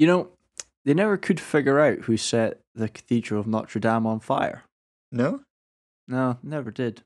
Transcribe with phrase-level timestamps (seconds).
[0.00, 0.28] You know,
[0.86, 4.62] they never could figure out who set the Cathedral of Notre Dame on fire.
[5.12, 5.42] No?
[6.08, 7.02] No, never did.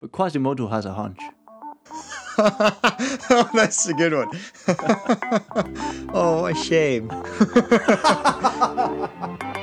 [0.00, 1.20] But Quasimodo has a hunch.
[2.38, 4.30] oh, that's a good one.
[6.14, 7.10] oh, what a shame.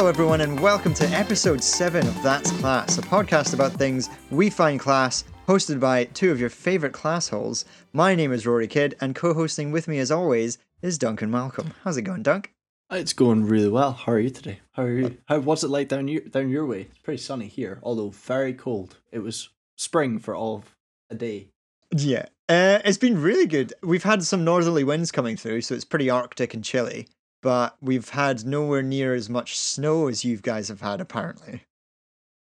[0.00, 4.48] Hello, everyone, and welcome to episode 7 of That's Class, a podcast about things we
[4.48, 7.66] find class, hosted by two of your favourite class holes.
[7.92, 11.74] My name is Rory Kidd, and co hosting with me, as always, is Duncan Malcolm.
[11.84, 12.54] How's it going, Dunk?
[12.90, 13.92] It's going really well.
[13.92, 14.60] How are you today?
[14.72, 15.18] How are you?
[15.28, 16.86] How was it like down your down your way?
[16.88, 18.96] It's pretty sunny here, although very cold.
[19.12, 20.74] It was spring for all of
[21.10, 21.48] a day.
[21.94, 22.24] Yeah.
[22.48, 23.74] Uh, it's been really good.
[23.82, 27.06] We've had some northerly winds coming through, so it's pretty arctic and chilly,
[27.42, 31.62] but we've had nowhere near as much snow as you guys have had, apparently.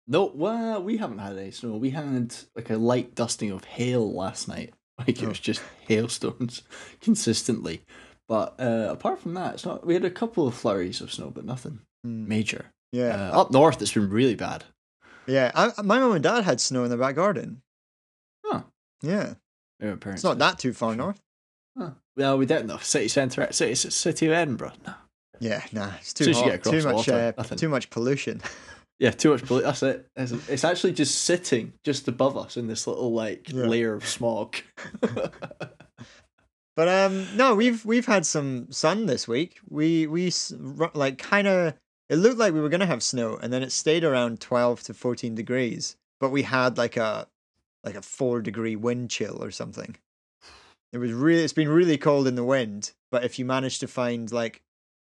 [0.07, 1.77] No, well, we haven't had any snow.
[1.77, 4.73] We had like a light dusting of hail last night.
[4.99, 5.29] Like it Oh.
[5.29, 6.61] was just hailstones
[7.01, 7.81] consistently.
[8.27, 9.85] But uh, apart from that, it's not.
[9.87, 12.27] We had a couple of flurries of snow, but nothing Hmm.
[12.27, 12.65] major.
[12.91, 13.31] Yeah.
[13.31, 14.65] Uh, up north, it's been really bad.
[15.25, 15.51] yeah.
[15.55, 17.63] I, my mum and dad had snow in their back garden.
[18.45, 18.61] Huh.
[19.01, 19.33] Yeah.
[19.79, 21.19] It's not that too far north.
[21.75, 21.91] Huh.
[22.15, 22.77] Well, we didn't know.
[22.77, 24.73] City centre, city, city of Edinburgh.
[24.85, 24.93] No.
[25.39, 26.63] Yeah, nah, it's too hot.
[26.63, 28.41] Too much, water, uh, too much pollution.
[28.99, 29.43] Yeah, too much.
[29.43, 29.65] Pollution.
[29.67, 30.07] That's it.
[30.15, 33.63] It's, it's actually just sitting just above us in this little like Yeah.
[33.65, 34.55] layer of smog.
[36.75, 39.59] But um, no, we've we've had some sun this week.
[39.69, 40.31] We we
[40.95, 41.75] like kind of.
[42.09, 44.93] It looked like we were gonna have snow, and then it stayed around twelve to
[44.95, 45.95] fourteen degrees.
[46.19, 47.27] But we had like a
[47.83, 49.95] like a four degree wind chill or something.
[50.93, 51.43] It was really.
[51.43, 54.61] It's been really cold in the wind, but if you manage to find like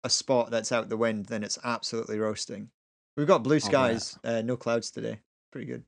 [0.04, 2.70] a spot that's out the wind, then it's absolutely roasting.
[3.16, 5.20] We've got blue skies, uh, no clouds today.
[5.52, 5.84] Pretty good.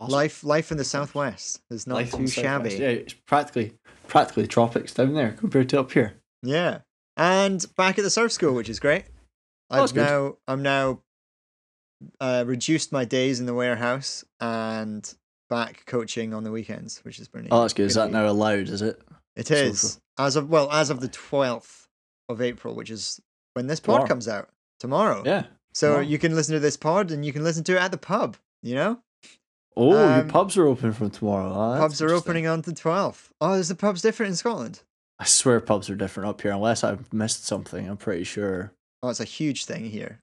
[0.00, 0.12] Awesome.
[0.12, 2.70] Life life in the southwest is not Life too shabby.
[2.70, 3.74] Yeah, it's practically
[4.08, 6.14] practically tropics down there compared to up here.
[6.42, 6.78] Yeah.
[7.16, 9.04] And back at the surf school, which is great.
[9.68, 10.00] Oh, I've good.
[10.00, 11.02] now I'm now
[12.18, 15.14] uh, reduced my days in the warehouse and
[15.50, 17.52] back coaching on the weekends, which is brilliant.
[17.52, 17.86] Oh, that's good.
[17.86, 18.68] Is that now allowed?
[18.70, 19.00] Is it?
[19.36, 19.88] It is social?
[19.88, 21.88] is as of well as of the twelfth
[22.28, 23.20] of April, which is
[23.54, 24.08] when this pod Tomorrow.
[24.08, 25.22] comes out tomorrow.
[25.26, 25.44] Yeah.
[25.74, 26.04] So tomorrow.
[26.06, 28.36] you can listen to this pod and you can listen to it at the pub.
[28.62, 28.98] You know,
[29.76, 31.48] Oh, your Um, pubs are open from tomorrow.
[31.52, 33.32] Oh, pubs are opening on the twelfth.
[33.40, 34.82] Oh, is the pubs different in Scotland?
[35.18, 37.88] I swear pubs are different up here, unless I've missed something.
[37.88, 38.72] I'm pretty sure.
[39.02, 40.20] Oh, it's a huge thing here.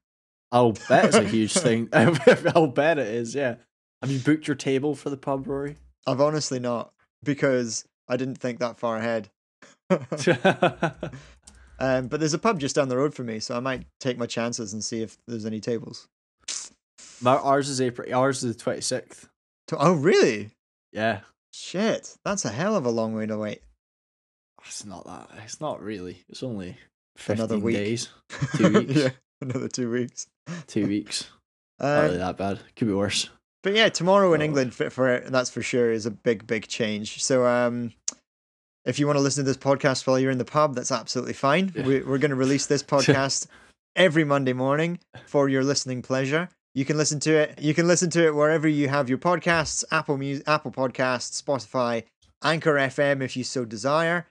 [0.51, 1.89] I'll bet it's a huge thing.
[1.93, 3.33] I'll bet it is.
[3.35, 3.55] Yeah.
[4.01, 5.77] Have you booked your table for the pub, Rory?
[6.05, 6.91] I've honestly not
[7.23, 9.29] because I didn't think that far ahead.
[11.79, 14.17] Um, but there's a pub just down the road for me, so I might take
[14.17, 16.07] my chances and see if there's any tables.
[17.21, 18.11] My, ours is April.
[18.15, 19.29] Ours is the twenty sixth.
[19.71, 20.49] Oh, really?
[20.91, 21.19] Yeah.
[21.53, 23.61] Shit, that's a hell of a long way to wait.
[24.65, 25.29] It's not that.
[25.43, 26.23] It's not really.
[26.29, 26.77] It's only
[27.27, 27.75] Another week.
[27.75, 28.09] days.
[28.57, 28.95] Two weeks.
[28.95, 29.09] yeah,
[29.41, 30.25] another two weeks.
[30.65, 31.29] Two weeks.
[31.79, 32.59] Not really Um, that bad.
[32.75, 33.29] Could be worse.
[33.63, 34.41] But yeah, tomorrow in.
[34.41, 37.23] England, for, for that's for sure, is a big, big change.
[37.23, 37.93] So, um,
[38.85, 41.33] if you want to listen to this podcast while you're in the pub, that's absolutely
[41.33, 41.73] fine.
[41.75, 41.83] Yeah.
[41.83, 43.47] We, we're going to release this podcast
[43.95, 46.49] every Monday morning for your listening pleasure.
[46.73, 47.59] You can listen to it.
[47.59, 52.03] You can listen to it wherever you have your podcasts: Apple Music, Apple Podcasts, Spotify,
[52.43, 54.27] Anchor FM, if you so desire.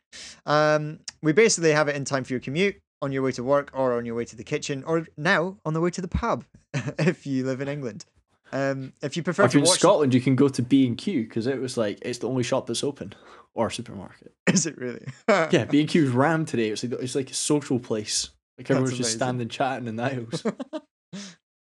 [0.46, 3.70] Um, we basically have it in time for your commute, on your way to work,
[3.74, 6.44] or on your way to the kitchen, or now on the way to the pub,
[6.98, 8.04] if you live in England.
[8.56, 11.24] Um, if you prefer If you're in Scotland, you can go to B and Q
[11.24, 13.14] because it was like it's the only shop that's open
[13.54, 14.32] or supermarket.
[14.46, 15.06] is it really?
[15.28, 16.70] Yeah, B and Q was rammed today.
[16.70, 18.30] It's like it's like a social place.
[18.56, 20.44] Like everyone's just standing chatting in the aisles.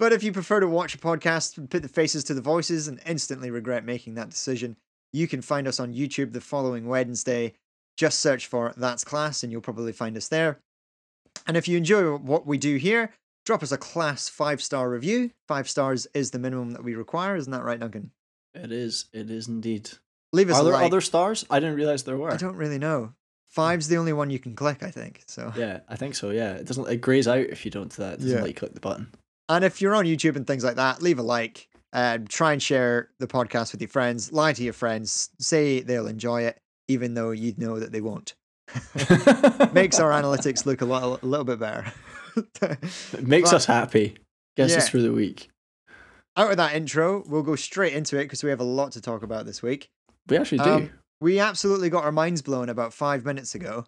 [0.01, 2.99] But if you prefer to watch a podcast, put the faces to the voices, and
[3.05, 4.78] instantly regret making that decision,
[5.12, 7.53] you can find us on YouTube the following Wednesday.
[7.99, 10.59] Just search for That's Class and you'll probably find us there.
[11.47, 13.13] And if you enjoy what we do here,
[13.45, 15.31] drop us a class five star review.
[15.48, 18.10] Five stars is the minimum that we require, isn't that right, Duncan?
[18.54, 19.07] it is.
[19.13, 19.91] It is indeed.
[20.33, 20.87] Leave us Are there like.
[20.87, 21.45] other stars?
[21.51, 22.33] I didn't realize there were.
[22.33, 23.15] I don't really know.
[23.48, 25.22] Five's the only one you can click, I think.
[25.27, 26.31] So Yeah, I think so.
[26.31, 26.89] Yeah, it doesn't.
[26.89, 28.15] It grays out if you don't do that.
[28.15, 28.41] It doesn't Yeah.
[28.42, 29.09] let you click the button.
[29.48, 31.69] And if you're on YouTube and things like that, leave a like.
[31.92, 34.31] Um, try and share the podcast with your friends.
[34.33, 35.31] Lie to your friends.
[35.41, 38.34] Say they'll enjoy it, even though you know that they won't.
[39.72, 41.92] Makes our analytics look a little, a little bit better.
[42.36, 44.16] It makes But- us happy.
[44.56, 44.91] Gets us Yeah.
[44.91, 45.48] through the week.
[46.36, 49.00] Out of that intro, we'll go straight into it because we have a lot to
[49.00, 49.88] talk about this week.
[50.28, 50.71] We actually do.
[50.71, 50.91] Um,
[51.21, 53.84] We absolutely got our minds blown about five minutes ago.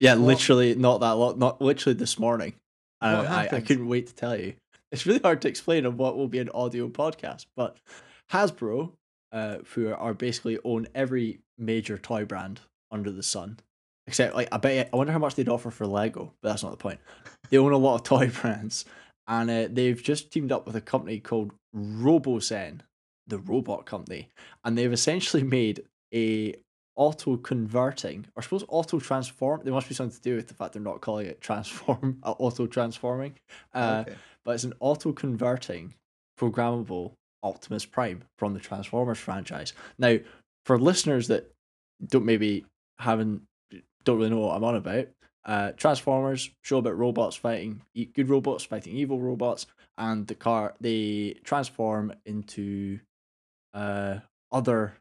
[0.00, 1.38] Yeah, What- literally not that long.
[1.38, 2.54] Not literally this morning.
[3.00, 4.54] Uh, I, I couldn't wait to tell you.
[4.90, 7.76] It's really hard to explain on what will be an audio podcast, but
[8.32, 8.92] Hasbro,
[9.32, 12.60] uh, who are basically own every major toy brand
[12.90, 13.58] under the sun,
[14.06, 16.70] except like I bet I wonder how much they'd offer for Lego, but that's not
[16.70, 17.00] the point.
[17.50, 18.84] They own a lot of toy brands,
[19.26, 22.80] and uh, they've just teamed up with a company called Robosen,
[23.26, 24.30] the robot company,
[24.64, 25.84] and they've essentially made
[26.14, 26.54] a
[26.96, 29.62] auto converting, or I suppose auto transform.
[29.64, 32.32] There must be something to do with the fact they're not calling it transform, uh,
[32.32, 33.34] auto transforming.
[33.74, 34.16] Uh, okay.
[34.44, 35.94] But it's an auto converting
[36.38, 37.12] programmable
[37.42, 39.72] Optimus Prime from the Transformers franchise.
[39.98, 40.18] Now,
[40.64, 41.50] for listeners that
[42.06, 42.64] don't maybe
[42.98, 43.42] haven't
[44.04, 45.08] don't really know what I'm on about,
[45.44, 49.66] uh, Transformers show about robots fighting e- good robots fighting evil robots,
[49.98, 52.98] and the car they transform into
[53.74, 54.18] uh
[54.52, 54.94] other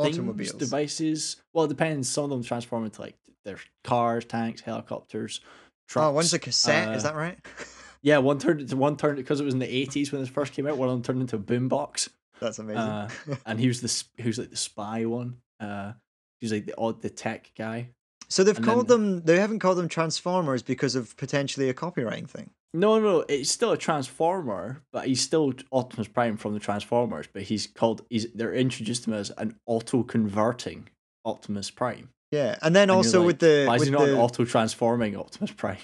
[0.00, 0.52] things, Automobiles.
[0.52, 1.36] devices.
[1.52, 2.08] Well, it depends.
[2.08, 5.40] Some of them transform into like their cars, tanks, helicopters,
[5.88, 6.04] trucks.
[6.06, 6.94] Oh, one's a cassette.
[6.96, 7.38] is uh, that right?
[8.04, 10.52] Yeah, one turned into one turned because it was in the eighties when this first
[10.52, 10.76] came out.
[10.76, 12.08] One of them turned into a boombox,
[12.40, 12.78] That's amazing.
[12.80, 13.08] uh,
[13.46, 15.36] and he was the he was like the spy one.
[15.60, 15.92] Uh,
[16.40, 17.90] he was like the odd the tech guy.
[18.32, 19.22] So they've and called then- them.
[19.24, 22.50] They haven't called them Transformers because of potentially a copywriting thing.
[22.74, 27.26] No, no, it's still a transformer, but he's still Optimus Prime from the Transformers.
[27.30, 30.88] But he's called he's they're introduced to him as an auto converting
[31.24, 32.08] Optimus Prime.
[32.30, 34.44] Yeah, and then And also like, with the why is he not the an auto
[34.46, 35.76] transforming Optimus Prime?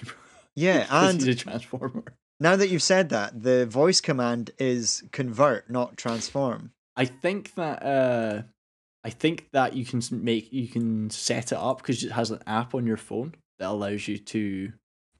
[0.55, 2.03] Yeah, and he's a transformer.
[2.39, 6.71] now that you've said that, the voice command is convert, not transform.
[6.95, 8.41] I think that uh,
[9.03, 12.41] I think that you can make you can set it up because it has an
[12.45, 14.73] app on your phone that allows you to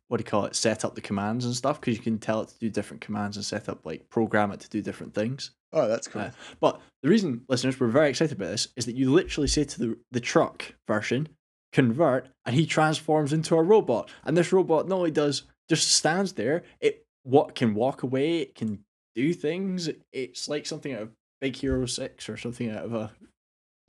[0.08, 2.42] what do you call it set up the commands and stuff because you can tell
[2.42, 5.52] it to do different commands and set up like program it to do different things.
[5.72, 6.24] Oh, that's cool.
[6.24, 9.64] Uh, but the reason, listeners, we're very excited about this is that you literally say
[9.64, 11.30] to the the truck version,
[11.72, 14.10] convert, and he transforms into a robot.
[14.26, 18.56] And this robot not only does just stands there, it what can walk away, it
[18.56, 18.84] can
[19.16, 19.90] do things.
[20.12, 23.12] It's like something out of Big Hero Six or something out of a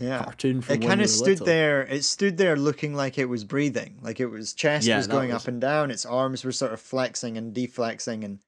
[0.00, 0.24] yeah.
[0.24, 1.46] cartoon from It kind of stood little.
[1.46, 1.82] there.
[1.82, 5.32] It stood there looking like it was breathing, like it was chest Yeah, was going
[5.32, 5.90] was- up and down.
[5.90, 8.38] Its arms were sort of flexing and deflexing, and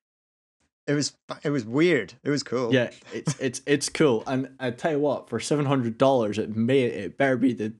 [0.86, 1.12] it was
[1.44, 2.14] it was weird.
[2.24, 2.74] It was cool.
[2.74, 4.24] Yeah, it's it's it's cool.
[4.26, 7.72] And I tell you what, for seven hundred dollars, it may it better be the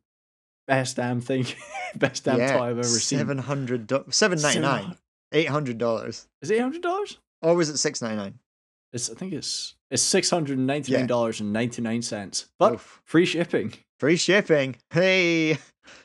[0.69, 1.46] best damn thing,
[1.96, 2.56] best damn yeah.
[2.56, 3.19] toy I've ever seen.
[3.19, 4.96] Seven hundred, seven ninety nine,
[5.32, 6.28] eight hundred dollars.
[6.42, 7.19] Is it eight hundred dollars?
[7.42, 8.38] Or was it six ninety nine?
[8.92, 12.46] It's I think it's it's six hundred and ninety nine dollars and ninety nine cents,
[12.58, 13.02] but Oof.
[13.04, 13.74] free shipping.
[13.98, 14.76] Free shipping.
[14.90, 15.58] Hey.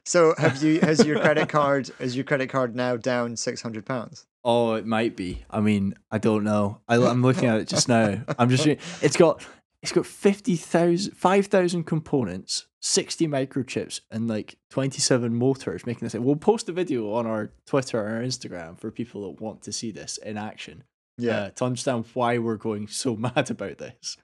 [0.05, 3.85] So have you has your credit card is your credit card now down six hundred
[3.85, 4.25] pounds?
[4.43, 5.43] Oh, it might be.
[5.49, 6.79] I mean, I don't know.
[6.87, 8.21] I, I'm looking at it just now.
[8.39, 8.65] I'm just.
[8.65, 9.45] It's got
[9.81, 16.15] it's got 50,000 5,000 components, sixty microchips, and like twenty seven motors making this.
[16.15, 19.71] We'll post a video on our Twitter or our Instagram for people that want to
[19.71, 20.83] see this in action.
[21.19, 24.17] Uh, to understand why we're going so mad about this.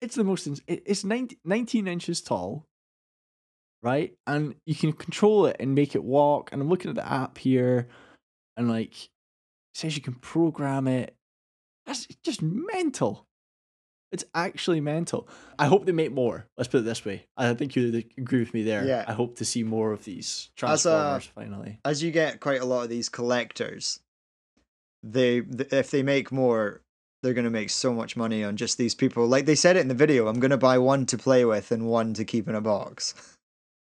[0.00, 0.46] It's the most.
[0.46, 2.66] ins- It's 19, 19 inches tall,
[3.82, 4.14] right?
[4.26, 6.50] And you can control it and make it walk.
[6.52, 7.88] And I'm looking at the app here,
[8.56, 9.08] and like it
[9.74, 11.14] says you can program it.
[11.86, 13.26] That's just mental.
[14.12, 15.28] It's actually mental.
[15.58, 16.46] I hope they make more.
[16.56, 17.26] Let's put it this way.
[17.36, 18.84] I think you agree with me there.
[18.86, 19.04] Yeah.
[19.08, 21.80] I hope to see more of these As a- Transformers finally.
[21.84, 23.98] as you get quite a lot of these collectors,
[25.04, 26.80] they th- if they make more,
[27.22, 29.26] they're gonna make so much money on just these people.
[29.26, 31.86] Like they said it in the video, I'm gonna buy one to play with and
[31.86, 33.14] one to keep in a box.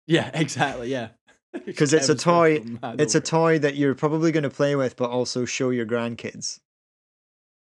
[0.09, 0.89] Yeah, exactly.
[0.89, 1.09] yeah
[1.65, 2.63] because it's a toy-
[2.97, 6.59] It's a toy that you're probably gonna play with, but also show your grandkids.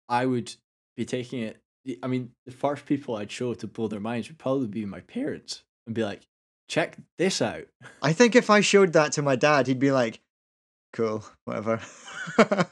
[0.07, 0.53] I would
[0.95, 1.57] be taking it.
[2.03, 4.99] I mean, the first people I'd show to blow their minds would probably be my
[5.01, 6.21] parents and be like,
[6.69, 7.65] check this out.
[8.01, 10.19] I think if I showed that to my dad, he'd be like,
[10.95, 11.79] "Cool, whatever."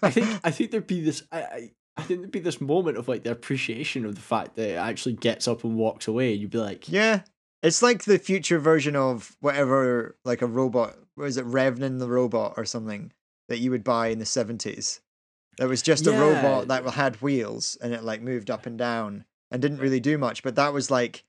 [0.01, 2.98] I think I think there'd be this I, I I think there'd be this moment
[2.98, 6.34] of like the appreciation of the fact that it actually gets up and walks away
[6.34, 7.22] and you'd be like, Yeah.
[7.62, 10.98] It's like the future version of whatever, like a robot.
[11.15, 13.13] Was it Revnin the robot or something
[13.48, 15.00] that you would buy in the 70s?
[15.60, 19.24] That was just a robot that had wheels and it like moved up and down
[19.51, 20.44] and didn't really do much.
[20.44, 21.24] But that was like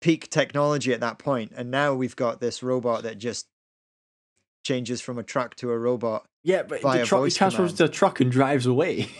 [0.00, 1.52] peak technology at that point.
[1.54, 3.46] And now we've got this robot that just
[4.62, 6.26] changes from a truck to a robot.
[6.44, 7.70] Yeah, but the truck he command.
[7.70, 9.08] into a truck and drives away.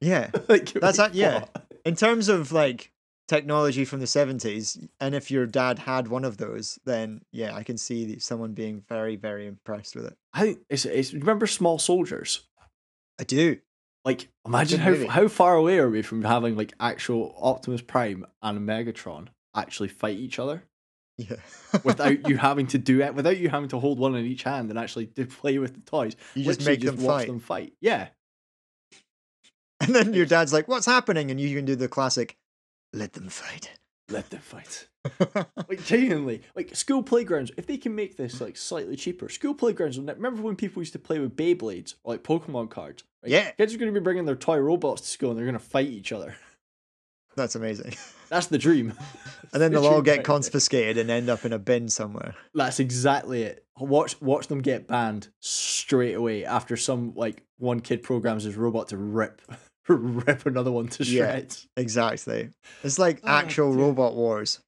[0.00, 0.30] Yeah.
[0.48, 1.40] like, That's like, yeah.
[1.40, 1.66] what?
[1.86, 2.92] In terms of like
[3.26, 7.62] technology from the 70s, and if your dad had one of those, then yeah, I
[7.62, 10.16] can see someone being very, very impressed with it.
[10.34, 12.42] I think it's, it's remember small soldiers?
[13.18, 13.58] I do.
[14.04, 15.06] Like imagine how movie.
[15.06, 20.18] how far away are we from having like actual Optimus Prime and Megatron actually fight
[20.18, 20.64] each other?
[21.16, 21.36] Yeah.
[21.84, 24.70] without you having to do it, without you having to hold one in each hand
[24.70, 26.16] and actually do play with the toys.
[26.34, 27.26] You just make them watch fight.
[27.28, 27.72] them fight.
[27.80, 28.08] Yeah,
[29.80, 32.36] And then your dad's like, "What's happening?" And you can do the classic,
[32.92, 33.70] "Let them fight."
[34.10, 34.88] let them fight.
[35.68, 37.50] Like genuinely, like school playgrounds.
[37.56, 39.98] If they can make this like slightly cheaper, school playgrounds.
[39.98, 43.02] Remember when people used to play with Beyblades or like Pokemon cards?
[43.22, 43.32] Right?
[43.32, 43.50] Yeah.
[43.52, 45.64] kids are going to be bringing their toy robots to school and they're going to
[45.64, 46.36] fight each other.
[47.36, 47.94] That's amazing.
[48.28, 48.94] That's the dream.
[49.52, 50.22] And then The they'll all get right there.
[50.24, 52.34] confiscated and end up in a bin somewhere.
[52.54, 53.64] That's exactly it.
[53.78, 58.88] Watch watch them get banned straight away after some like one kid programs his robot
[58.88, 59.42] to rip
[59.88, 61.66] rip another one to shreds.
[61.76, 61.82] Yeah.
[61.82, 62.50] Exactly.
[62.82, 63.84] It's like Oh, actual dear.
[63.84, 64.60] robot wars.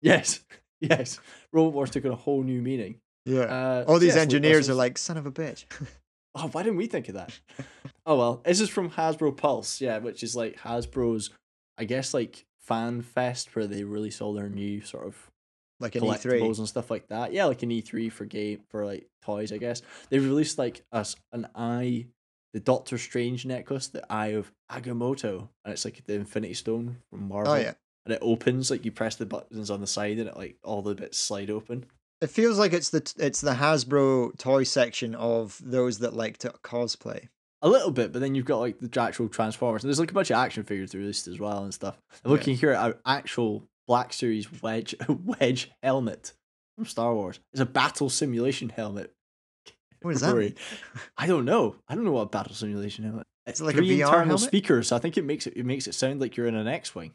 [0.00, 0.40] Yes,
[0.80, 1.20] yes.
[1.52, 2.96] Robot Wars took on a whole new meaning.
[3.24, 3.42] Yeah.
[3.42, 5.64] Uh, all these yes, engineers are like, son of a bitch.
[6.34, 7.38] Oh, why didn't we think of that?
[8.06, 11.30] oh well, this is from Hasbro Pulse, yeah, which is like Hasbro's,
[11.78, 15.30] I guess, like fan fest where they release all their new sort of
[15.80, 16.58] like an collectibles E3.
[16.58, 17.32] and stuff like that.
[17.32, 19.82] Yeah, like an E3 for game for like toys, I guess.
[20.08, 22.06] They've released like us an eye,
[22.54, 27.24] the Doctor Strange necklace, the Eye of Agamotto, and it's like the Infinity Stone from
[27.24, 27.52] oh, Marvel.
[27.52, 27.74] Oh yeah.
[28.06, 30.82] and it opens like you press the buttons on the side and it like all
[30.82, 31.86] the bits slide open.
[32.20, 36.50] It feels like it's the it's the Hasbro toy section of those that like to
[36.62, 37.28] cosplay.
[37.64, 39.84] A little bit, but then you've got like the actual Transformers.
[39.84, 41.96] And there's like a bunch of action figures released as well and stuff.
[42.24, 42.36] I'm Yeah.
[42.36, 46.32] looking here at an actual Black Series Wedge Wedge helmet
[46.76, 47.38] from Star Wars.
[47.52, 49.12] It's a battle simulation helmet.
[50.00, 50.54] What does that?
[51.16, 51.76] I don't know.
[51.88, 53.26] I don't know what a battle simulation helmet.
[53.46, 54.40] It's uh, it like a three VR internal helmet?
[54.40, 54.88] speakers.
[54.88, 57.12] So I think it makes it it makes it sound like you're in an X-wing.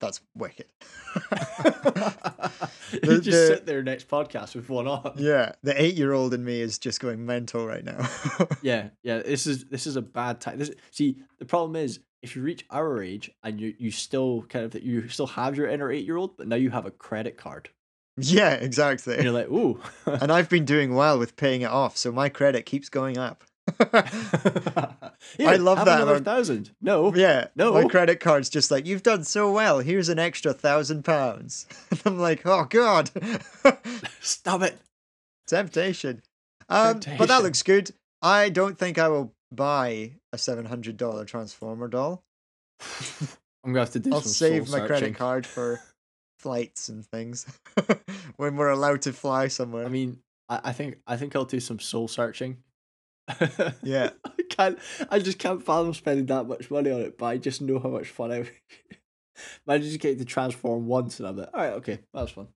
[0.00, 0.66] That's wicked.
[2.92, 5.12] you just the- sit there next podcast with one on.
[5.16, 8.08] yeah, the eight-year-old in me is just going mental right now.
[8.62, 9.18] Yeah, yeah.
[9.18, 10.58] This is this is a bad time.
[10.58, 14.64] This see the problem is if you reach our age and you you still kind
[14.64, 17.36] of you still have your inner eight year old, but now you have a credit
[17.36, 17.68] card.
[18.16, 19.22] yeah, And exactly.
[19.22, 19.80] you're like, ooh.
[20.06, 23.44] and I've been doing well with paying it off, so my credit keeps going up.
[25.36, 26.70] Here, love that Another thousand.
[26.80, 27.14] No.
[27.14, 27.72] yeah, No.
[27.72, 29.78] my credit card's just like you've done so well.
[29.80, 31.66] Here's an extra thousand pounds.
[31.90, 33.10] And I'm like, oh god,
[34.20, 34.78] Stop it.
[35.46, 36.22] temptation.
[36.68, 37.90] Um, but that looks good.
[38.20, 42.22] I don't think I will buy a seven hundred dollar Transformer doll.
[43.64, 45.80] I'm gonna have to do I'll save my credit card for
[46.38, 47.46] flights and things
[48.36, 49.84] when we're allowed to fly somewhere.
[49.84, 50.18] I mean,
[50.48, 52.58] I, I think I think I'll do some soul searching.
[53.82, 54.78] Yeah, I can't.
[55.10, 57.88] I just can't fathom spending that much money on it, but I just know how
[57.90, 58.38] much fun I.
[58.40, 58.50] would-
[59.68, 62.48] Imagine just getting to transform once, and I'm like, all right, okay, that was fun.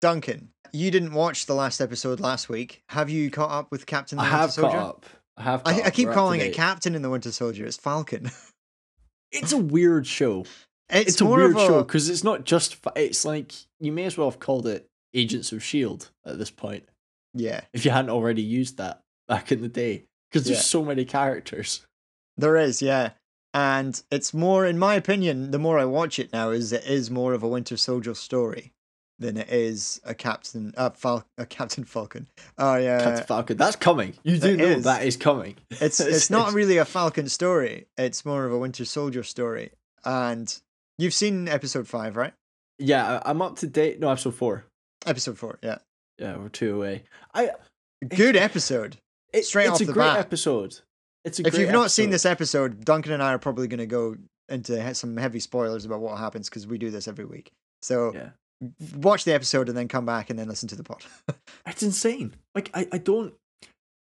[0.00, 2.82] Duncan, you didn't watch the last episode last week.
[2.90, 4.16] Have you caught up with Captain?
[4.16, 4.76] The I have Soldier?
[4.76, 5.06] caught up.
[5.36, 5.62] I have.
[5.64, 6.54] I, I keep calling it.
[6.54, 7.66] Captain in the Winter Soldier.
[7.66, 8.30] It's Falcon.
[9.30, 10.46] It's a weird show.
[10.88, 12.76] It's, It's, a weird a show because it's not just.
[12.76, 16.50] fa- It's like you may as well have called it Agents of Shield at this
[16.50, 16.84] point
[17.34, 17.60] yeah.
[17.74, 20.62] if you hadn't already used that back in the day because there's Yeah.
[20.62, 21.86] so many characters.
[22.36, 23.10] There is, yeah.
[23.54, 27.10] And it's more, in my opinion, the more I watch it now, is it is
[27.10, 28.72] more of a Winter Soldier story
[29.18, 32.28] than it is a Captain, uh, Fal- a Captain Falcon.
[32.58, 33.56] Oh yeah, Captain Falcon.
[33.56, 34.14] That's coming.
[34.22, 34.84] You do it know is.
[34.84, 35.56] that is coming.
[35.70, 37.86] it's it's not really a Falcon story.
[37.96, 39.70] It's more of a Winter Soldier story.
[40.04, 40.54] And
[40.98, 42.32] you've seen episode five, right?
[42.78, 43.98] Yeah, I'm up to date.
[43.98, 44.66] No, episode four.
[45.06, 45.78] Episode four, yeah.
[46.18, 47.02] Yeah, we're two away.
[47.34, 47.50] I
[48.06, 48.98] Good episode.
[49.32, 50.18] It, Straight it's off a the great bat.
[50.18, 50.78] episode.
[51.24, 53.78] It's a If great you've not seen this episode, Duncan and I are probably going
[53.80, 54.16] to go
[54.48, 57.50] into some heavy spoilers about what happens because we do this every week.
[57.82, 58.30] So yeah,
[58.96, 61.02] watch the episode and then come back and then listen to the pod.
[61.66, 62.34] it's insane.
[62.54, 63.34] Like I, I don't.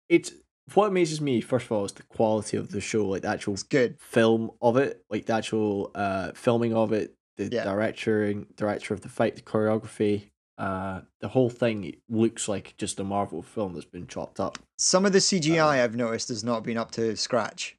[0.09, 0.33] It's
[0.75, 3.55] what amazes me first of all is the quality of the show, like the actual
[3.55, 3.97] it's good.
[4.01, 7.65] film of it, like the actual uh filming of it, the Yeah.
[7.65, 10.25] director director of the fight, the choreography,
[10.59, 14.59] uh, the whole thing looks like just a Marvel film that's been chopped up.
[14.79, 17.77] Some of the CGI Uh, I've noticed has not been up to scratch.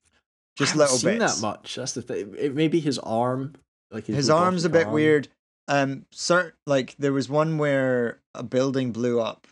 [0.57, 1.35] Just I little seen bits.
[1.35, 1.75] that much.
[1.75, 2.35] That's the thing.
[2.37, 3.55] It maybe his arm,
[3.91, 4.93] like his, His arm's a bit arm.
[4.93, 5.27] weird.
[5.67, 9.47] Um, cert like there was one where a building blew up,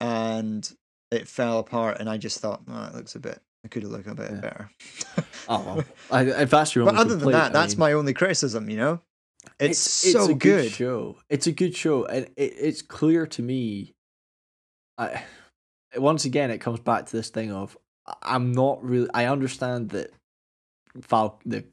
[0.00, 0.70] and
[1.10, 3.40] it fell apart, and I just thought, oh, it looks a bit.
[3.64, 4.40] It could have looked a bit Yeah.
[4.40, 4.70] better.
[5.48, 5.84] Oh, well.
[6.10, 8.68] I, if that's your but other than that, I that's mean, my only criticism.
[8.68, 9.00] You know,
[9.58, 10.70] it's, so a good.
[10.70, 11.16] show.
[11.28, 13.94] It's a good show, and it, it's clear to me.
[14.98, 15.22] I
[15.96, 17.76] once again, it comes back to this thing of
[18.22, 19.08] I'm not really.
[19.14, 20.10] I understand that
[21.02, 21.64] Fal the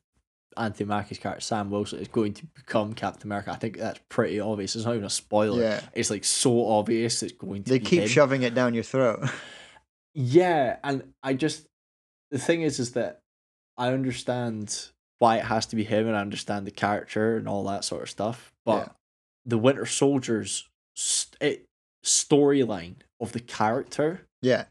[0.58, 3.52] Anthony Mackie's character Sam Wilson is going to become Captain America.
[3.52, 4.76] I think that's pretty obvious.
[4.76, 5.62] It's not even a spoiler.
[5.62, 7.70] Yeah, It's like so obvious it's going to.
[7.70, 8.08] they keep him.
[8.08, 9.30] shoving it down your throat.
[10.16, 11.68] Yeah, and I just
[12.32, 13.20] the thing is, is that
[13.78, 17.64] I understand why it has to be him, and I understand the character and all
[17.66, 18.52] that sort of stuff.
[18.66, 18.96] But
[19.46, 21.62] the Winter Soldier's st-
[22.06, 24.66] storyline of the character Yeah.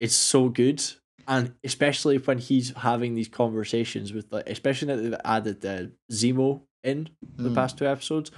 [0.00, 0.82] is so good,
[1.26, 5.92] and especially when he's having these conversations with like, especially now that they've added the
[6.12, 7.54] Zemo in the Mm.
[7.54, 8.30] past two episodes,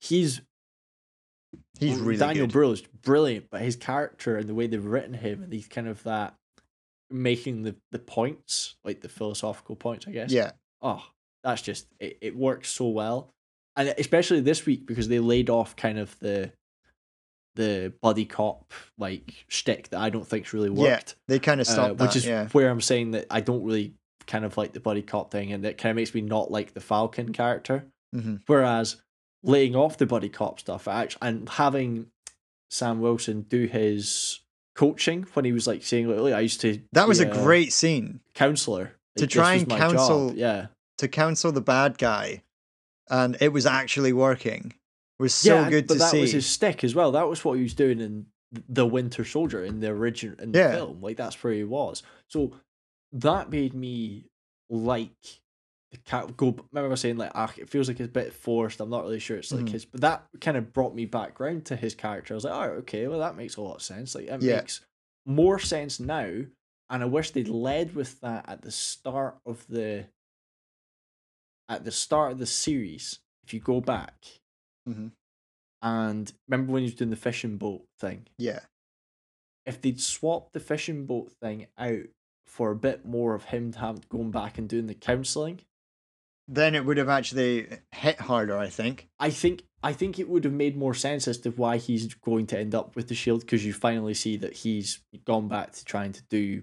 [0.00, 0.40] he's
[1.80, 2.54] He's really Daniel good.
[2.56, 5.86] Brühl is brilliant, but his character and the way they've written him and he's kind
[5.88, 6.34] of that
[7.08, 10.30] making the the points like the philosophical points, I guess.
[10.32, 10.52] Yeah.
[10.82, 11.04] Oh,
[11.42, 13.30] that's just it, it works so well,
[13.76, 16.52] and especially this week because they laid off kind of the
[17.54, 21.16] the buddy cop like shtick that I don't think's really worked.
[21.18, 21.34] Yeah.
[21.34, 22.16] They kind of uh, stopped which that.
[22.16, 22.48] is yeah.
[22.52, 23.94] where I'm saying that I don't really
[24.28, 26.74] kind of like the buddy cop thing, and that kind of makes me not like
[26.74, 27.84] the Falcon character.
[28.14, 28.96] hmm Whereas
[29.42, 32.06] laying off the buddy cop stuff, actually, and having
[32.70, 34.40] Sam Wilson do his
[34.76, 38.20] coaching when he was like saying, like, I used to That was a great scene
[38.34, 40.66] counselor To try and my job." counsel- Yeah,
[40.98, 42.42] to counsel the bad guy,
[43.10, 44.74] and it was actually working.
[45.18, 46.20] Was so yeah, good but to that see.
[46.20, 47.10] was his stick as well.
[47.12, 48.26] That was what he was doing in
[48.68, 50.74] the Winter Soldier in the original in the Yeah.
[50.76, 51.00] film.
[51.00, 52.02] Like that's where he was.
[52.28, 52.52] So
[53.12, 54.26] that made me
[54.70, 55.10] like
[55.90, 56.54] the cat go.
[56.72, 58.80] Remember saying like ah, it feels like it's a bit forced.
[58.80, 59.70] I'm not really sure it's like Mhm.
[59.70, 62.32] his, but that kind of brought me back round to his character.
[62.34, 64.14] I was like, oh, okay, well that makes a lot of sense.
[64.14, 64.56] Like it Yeah.
[64.58, 64.82] makes
[65.26, 66.42] more sense now.
[66.90, 70.06] And I wish they'd led with that at the start of the
[71.68, 73.20] at the start of the series.
[73.44, 74.24] If you go back,
[74.88, 75.12] Mhm.
[75.82, 78.26] and remember when he was doing the fishing boat thing?
[78.38, 78.60] yeah.
[79.66, 82.06] If they'd swapped the fishing boat thing out
[82.46, 85.60] for a bit more of him having going back and doing the counselling,
[86.50, 89.10] Then it would have actually hit harder, I think.
[89.18, 92.46] I think I think it would have made more sense as to why he's going
[92.48, 95.84] to end up with the shield because you finally see that he's gone back to
[95.84, 96.62] trying to do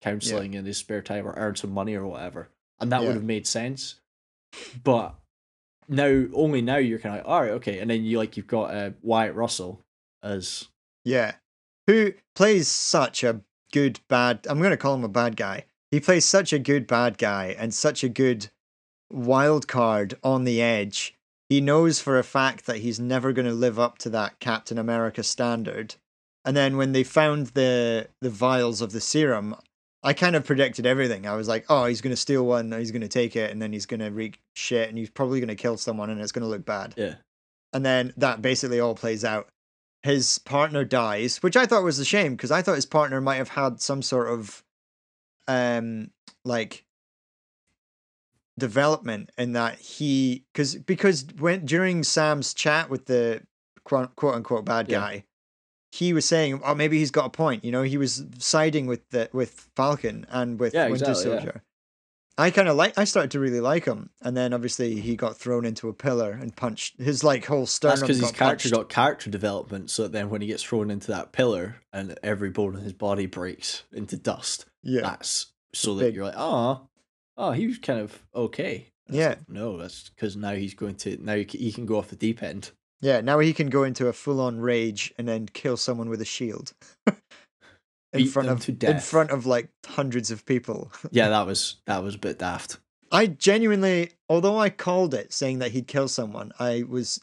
[0.00, 2.50] counselling in his spare time or earn some money or whatever,
[2.80, 3.08] and that Yeah.
[3.08, 3.96] would have made sense.
[4.82, 5.14] But
[5.88, 8.46] now, only now you're kind of like, all right, okay, and then you like you've
[8.46, 9.84] got uh, Wyatt Russell
[10.22, 10.68] as
[11.04, 11.36] Yeah.
[11.86, 13.40] Who plays such a
[13.72, 15.64] good bad I'm gonna call him a bad guy.
[15.90, 18.48] He plays such a good bad guy and such a good
[19.10, 21.14] wild card on the edge.
[21.48, 25.22] He knows for a fact that he's never gonna live up to that Captain America
[25.22, 25.94] standard.
[26.44, 29.56] And then when they found the the vials of the serum,
[30.08, 31.26] I kind of predicted everything.
[31.26, 33.84] I was like, oh, he's gonna steal one, he's gonna take it, and then he's
[33.84, 37.16] gonna wreak shit, and he's probably gonna kill someone, and it's gonna look bad yeah.
[37.74, 39.48] and then that basically all plays out.
[40.02, 43.36] His partner dies, which I thought was a shame because I thought his partner might
[43.36, 44.62] have had some sort of,
[45.46, 46.10] um,
[46.42, 46.86] like
[48.58, 53.42] development in that he because because when during Sam's chat with the
[53.84, 55.00] quote, quote unquote bad Yeah.
[55.00, 55.24] guy,
[55.92, 57.64] he was saying, oh, maybe he's got a point.
[57.64, 61.38] You know, he was siding with the with Falcon and with Yeah, Winter exactly, yeah.
[61.38, 61.62] Soldier.
[62.40, 62.96] I kind of like.
[62.96, 66.30] I started to really like him, and then obviously he got thrown into a pillar
[66.30, 67.00] and punched.
[67.00, 68.74] His like whole sternum That's because his character punched.
[68.74, 72.76] got character development, so then when he gets thrown into that pillar and every bone
[72.76, 76.14] in his body breaks into dust, yeah, that's so that Big.
[76.14, 76.88] you're like, oh,
[77.36, 78.92] oh, he was kind of okay.
[79.08, 79.28] It's Yeah.
[79.30, 82.40] like, no, that's because now he's going to now he can go off the deep
[82.44, 82.70] end.
[83.00, 83.20] Yeah.
[83.20, 86.24] Now he can go into a full on rage and then kill someone with a
[86.24, 86.72] shield
[87.06, 87.14] in
[88.12, 90.90] Beat front of to in front of like hundreds of people.
[91.10, 92.78] Yeah, that was that was a bit daft.
[93.10, 97.20] I genuinely, although I called it saying that he'd kill someone, I was,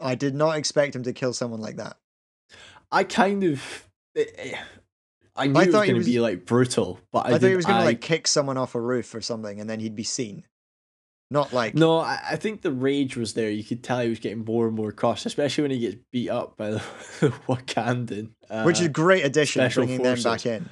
[0.00, 1.96] I did not expect him to kill someone like that.
[2.92, 4.58] I kind of, eh, eh,
[5.34, 7.56] I knew I it was going to be like brutal, but I, I, thought he
[7.56, 10.44] was gonna like kick someone off a roof or something, and then he'd be seen.
[11.30, 13.50] Not like No, I, I think the rage was there.
[13.50, 16.28] You could tell he was getting more and more cautious, especially when he gets beat
[16.28, 16.78] up by the
[17.48, 18.30] Wakandan.
[18.48, 20.68] Uh, which is a great addition, bringing them back in.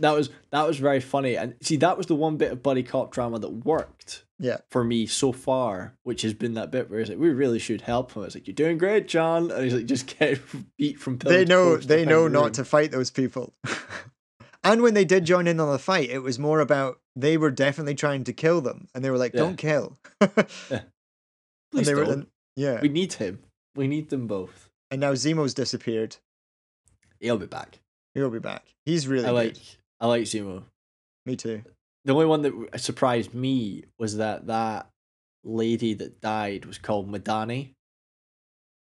[0.00, 2.82] that was that was very funny, and see that was the one bit of buddy
[2.82, 4.24] cop drama that worked.
[4.38, 4.56] Yeah.
[4.70, 7.82] For me so far, which has been that bit where it's like we really should
[7.82, 8.24] help him.
[8.24, 10.40] It's like you're doing great, John, and he's like just get
[10.76, 11.18] beat from.
[11.18, 13.54] They know they know not to fight those people.
[14.64, 17.50] and when they did join in on the fight, it was more about they were
[17.50, 20.30] definitely trying to kill them, and they were like, "Don't kill." Please
[21.78, 22.12] and they were, don't.
[22.12, 22.80] and- yeah.
[22.80, 23.40] We need him.
[23.74, 24.68] We need them both.
[24.90, 26.16] and now Zemo's disappeared.
[27.20, 27.78] He'll be back.
[28.14, 28.64] He'll be back.
[28.84, 29.62] He's really I like good.
[30.00, 30.64] I like Zemo.
[31.24, 31.62] Me too.
[32.04, 34.88] The only one that surprised me was that that
[35.44, 37.70] lady that died was called Madani.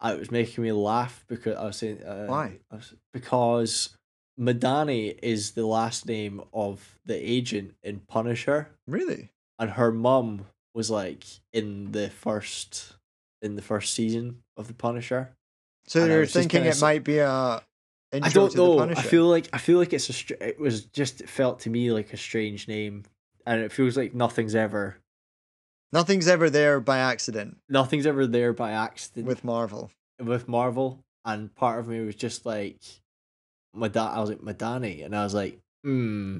[0.01, 2.59] I it was making me laugh because I was saying uh, Why?
[2.73, 3.95] Was- because
[4.39, 9.31] Madani is the last name of the agent in Punisher, Really?
[9.59, 12.95] and her mum was like in the first
[13.43, 15.31] in the first season of the Punisher.
[15.87, 17.63] So and you're thinking it might be a
[18.13, 18.79] I don't know.
[18.81, 21.71] I feel like I feel like it's a str- it was just it felt to
[21.71, 23.05] me like a strange name,
[23.47, 24.97] and it feels like nothing's ever
[25.93, 29.91] Nothing's ever there by accident Nothing's ever there by accident with Marvel.
[30.19, 32.81] with Marvel, and part of me was just like,
[33.75, 36.39] my da- I was like Madani, and I was like, hmm,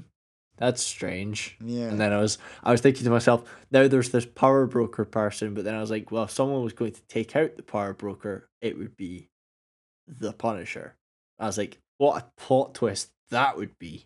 [0.57, 1.57] that's strange.
[1.63, 1.87] Yeah.
[1.87, 5.53] And then I was I was thinking to myself, now there's this power broker person,
[5.53, 7.93] but then I was like, well, if someone was going to take out the power
[7.93, 9.29] broker, it would be
[10.07, 10.95] the Punisher.
[11.39, 14.05] I was like, what a plot twist that would be.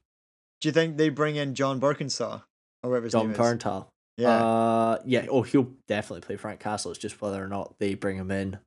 [0.62, 2.42] Do you think they bring in John Birkensaw
[2.84, 3.38] or whatever his John name is?
[3.38, 3.88] Bernthal.
[4.18, 4.44] Yeah.
[4.44, 5.28] Uh, yeah.
[5.30, 6.92] Oh, he'll definitely play Frank Castle.
[6.92, 8.60] It's just whether or not they bring him in.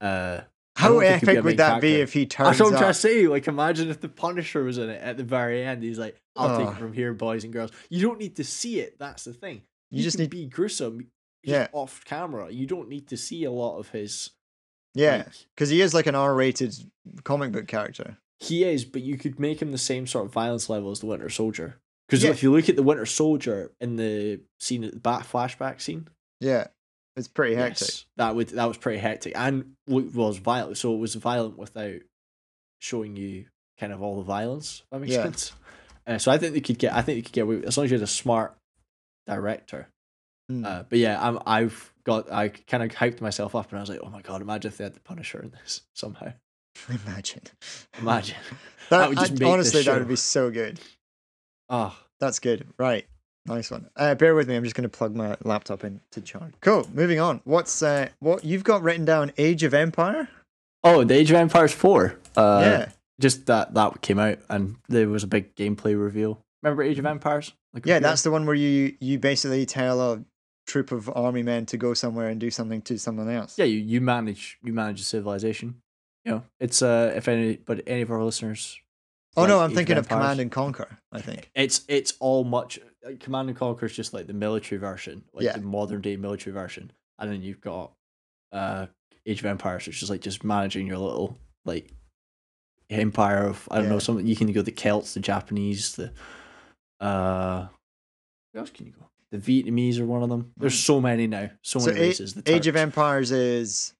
[0.00, 0.40] Uh,
[0.76, 2.60] How don't think he'd be a epic would main that be if he That's turns
[2.60, 2.80] what I'm up?
[2.80, 3.26] trying to say.
[3.28, 5.82] Like, imagine if the Punisher was in it at the very end.
[5.82, 6.70] He's like, "I'll take Oh.
[6.70, 8.98] it from here, boys and girls." You don't need to see it.
[8.98, 9.62] That's the thing.
[9.90, 11.08] You just need to be gruesome.
[11.42, 11.60] Yeah.
[11.62, 11.68] Yeah.
[11.72, 14.30] Off camera, you don't need to see a lot of his.
[14.94, 16.74] Yeah, like, because he is like an R-rated
[17.24, 18.18] comic book character.
[18.40, 21.06] he is, but you could make him the same sort of violence level as the
[21.06, 21.78] Winter Soldier.
[22.08, 22.30] Because Yeah.
[22.30, 26.08] if you look at the Winter Soldier in the scene at the back flashback scene,
[26.40, 26.68] Yeah,
[27.16, 27.88] it's pretty hectic.
[27.88, 30.76] Yes, that would that was pretty hectic and was violent.
[30.78, 32.00] So it was violent without
[32.80, 33.46] showing you
[33.78, 34.82] kind of all the violence.
[34.90, 35.24] That makes Yeah.
[35.24, 35.52] sense.
[36.06, 36.92] Uh, so I think they could get.
[36.94, 38.56] I think they could get away with, as long as you had a smart
[39.26, 39.88] director.
[40.48, 40.64] Hmm.
[40.64, 42.32] Uh, but yeah, I'm, I've got.
[42.32, 44.40] I kind of hyped myself up, and I was like, "Oh my god!
[44.42, 46.32] Imagine if they had the Punisher in this somehow.
[46.88, 47.42] Imagine.
[48.00, 48.36] Imagine.
[48.90, 50.80] That, That would just I- honestly, that would be so good.
[51.68, 52.66] Oh, That's good.
[52.76, 53.06] Right.
[53.50, 53.90] Nice one.
[53.96, 54.54] Uh, bear with me.
[54.54, 56.54] I'm just going to plug my laptop in to charge.
[56.60, 56.88] Cool.
[56.94, 57.40] Moving on.
[57.42, 59.32] What's uh, what you've got written down?
[59.36, 60.28] Age of Empire.
[60.84, 62.16] oh, the Age of Empires four.
[62.36, 62.88] Uh, yeah.
[63.20, 66.40] just that that came out, and there was a big gameplay reveal.
[66.62, 67.52] Remember Age of Empires?
[67.72, 70.24] The Yeah, that's the one where you you basically tell a
[70.66, 73.58] troop of army men to go somewhere and do something to someone else.
[73.58, 75.74] yeah you, you manage you manage a civilization
[76.24, 78.78] you know it's uh if any but any of our listeners
[79.36, 80.98] Oh no, I'm Age thinking of Empires, Command and Conquer.
[81.12, 81.50] I think.
[81.54, 85.44] it's it's all much uh, command and conquer is just like the military version like
[85.44, 85.56] Yeah.
[85.56, 87.92] the modern day military version and then you've got
[88.52, 88.86] uh
[89.26, 91.90] age of empires which is like just managing your little like
[92.90, 93.90] empire of i don't Yeah.
[93.90, 96.12] know something you can go the celts the japanese the
[97.00, 97.68] uh
[98.52, 101.50] where else can you go the vietnamese are one of them there's so many now
[101.62, 103.94] so So many races the Age of Empires is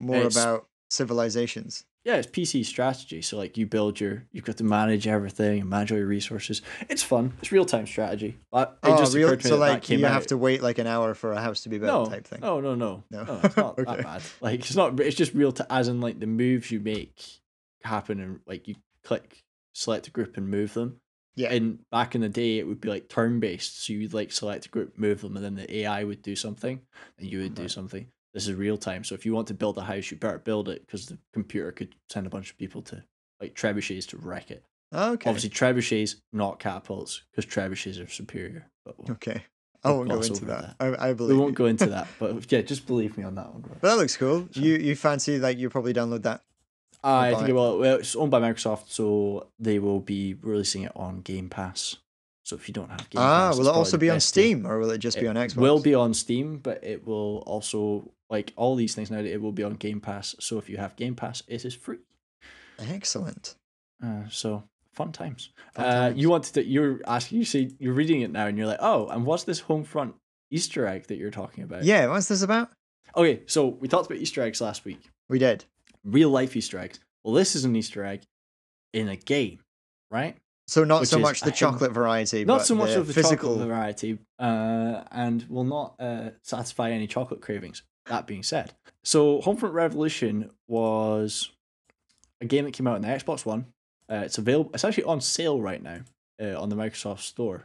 [0.00, 1.84] more It's- about civilizations.
[2.04, 3.20] Yeah, it's PC strategy.
[3.22, 6.62] So like you build your, you've got to manage everything and manage all your resources.
[6.88, 7.34] It's fun.
[7.40, 8.38] It's real time strategy.
[8.50, 9.28] But it oh, just real?
[9.28, 10.12] occurred to me So that that like came you out.
[10.12, 12.40] have to wait like an hour for a house to be built no, type thing.
[12.40, 13.24] no, no, no, No.
[13.24, 13.40] no.
[13.44, 13.84] It's not Okay.
[13.96, 14.22] that bad.
[14.40, 14.98] Like it's not.
[15.00, 15.52] It's just real.
[15.52, 17.22] To, as in like the moves you make
[17.84, 21.00] happen and like you click select a group and move them.
[21.36, 21.52] Yeah.
[21.52, 23.84] And back in the day, it would be like turn based.
[23.84, 26.80] So you'd like select a group, move them, and then the AI would do something,
[27.18, 28.08] and you would do something.
[28.34, 29.02] This is real time.
[29.04, 31.72] So if you want to build a house, you better build it because the computer
[31.72, 33.02] could send a bunch of people to
[33.40, 34.64] like trebuchets to wreck it.
[34.94, 35.28] okay.
[35.28, 38.68] Obviously, trebuchets, not catapults, because trebuchets are superior.
[38.84, 39.42] But we'll, Okay.
[39.82, 40.76] I won't go into over that.
[40.78, 41.56] I, I believe we won't you.
[41.56, 42.06] go into that.
[42.18, 43.62] But yeah, just believe me on that one.
[43.62, 43.76] Bro.
[43.80, 44.46] But that looks cool.
[44.52, 46.42] So- You you fancy like you probably download that?
[47.02, 47.50] I think it.
[47.50, 47.78] it will.
[47.78, 51.96] Well, it's owned by Microsoft, so they will be releasing it on Game Pass.
[52.50, 54.18] So if you don't have Game ah, Pass, will it also be on.
[54.18, 55.56] Steam or will it just be on Xbox?
[55.56, 59.20] Will be on Steam, but it will also like all these things now.
[59.20, 60.34] It will be on Game Pass.
[60.40, 61.98] So if you have Game Pass, it is free.
[62.80, 63.54] Excellent.
[64.04, 65.50] Uh, so fun times.
[65.74, 66.20] Fun uh, times.
[66.20, 66.64] You wanted to.
[66.64, 67.38] You're asking.
[67.38, 70.14] You see, you're reading it now, and you're like, oh, and what's this Homefront
[70.50, 71.84] Easter egg that you're talking about?
[71.84, 72.70] Yeah, what's this about?
[73.16, 75.08] Okay, so we talked about Easter eggs last week.
[75.28, 75.66] We did.
[76.04, 76.98] Real life Easter eggs.
[77.22, 78.22] Well, this is an Easter egg
[78.92, 79.60] in a game,
[80.10, 80.36] right?
[80.70, 83.54] So not so much the chocolate variety, Not but so much the of the physical.
[83.54, 87.82] chocolate variety, uh, and will not uh, satisfy any chocolate cravings.
[88.06, 91.50] That being said, so Homefront Revolution was
[92.40, 93.66] a game that came out on the Xbox One.
[94.08, 94.70] Uh, it's available.
[94.72, 96.02] It's actually on sale right now
[96.40, 97.64] uh, on the Microsoft Store.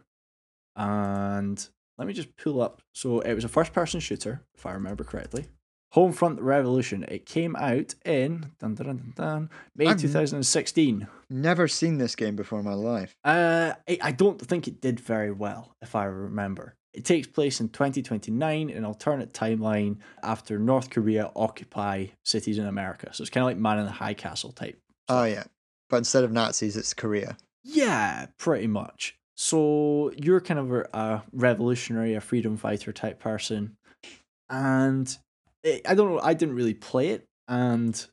[0.76, 1.63] And
[2.00, 2.82] let me just pull up.
[2.96, 5.46] So it was a first-person shooter, if I remember correctly.
[5.95, 7.03] Homefront Revolution.
[7.08, 11.08] It came out in dun, dun, dun, dun, May I'm- 2016.
[11.29, 13.15] Never seen this game before in my life.
[13.23, 16.75] Uh, I, I don't think it did very well, if I remember.
[16.93, 23.10] It takes place in 2029, an alternate timeline after North Korea occupy cities in America.
[23.12, 24.79] So it's kind of like Man in the High Castle type.
[25.10, 25.43] Oh yeah,
[25.89, 27.38] but instead of Nazis, it's Korea.
[27.63, 29.17] Yeah, pretty much.
[29.36, 33.75] So you're kind of a, a revolutionary, a freedom fighter type person,
[34.49, 35.17] and
[35.65, 36.21] it, I don't know.
[36.21, 38.06] I didn't really play it, and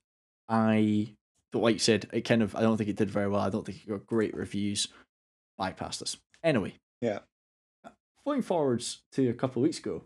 [0.49, 1.15] I,
[1.53, 2.57] like you said, it kind of.
[2.57, 3.41] I don't think it did very well.
[3.41, 4.89] I don't think it got great reviews.
[5.61, 6.17] Bypassed us.
[6.43, 6.75] Anyway.
[7.01, 7.21] Yeah.
[8.27, 10.05] Going forwards to a couple of weeks ago,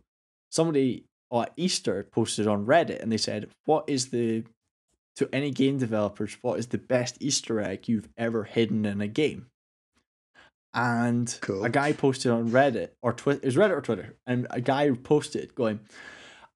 [0.50, 4.44] somebody at Easter posted on Reddit, and they said, "What is the
[5.16, 9.08] to any game developers, what is the best Easter egg you've ever hidden in a
[9.08, 9.46] game?
[10.74, 11.64] and Cool.
[11.64, 13.40] a guy posted on Reddit or Twitter.
[13.42, 15.80] It was Reddit or Twitter, and a guy posted going,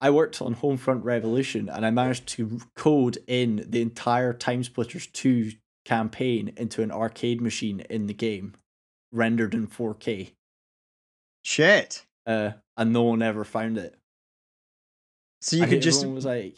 [0.00, 5.06] "I worked on Homefront Revolution, and I managed to code in the entire Time Splitters
[5.08, 5.52] two
[5.84, 8.54] campaign into an arcade machine in the game,
[9.12, 10.32] rendered in 4K,
[11.42, 12.04] Shit.
[12.26, 13.96] uh, and no one ever found it."
[15.40, 16.56] So you I could just was like,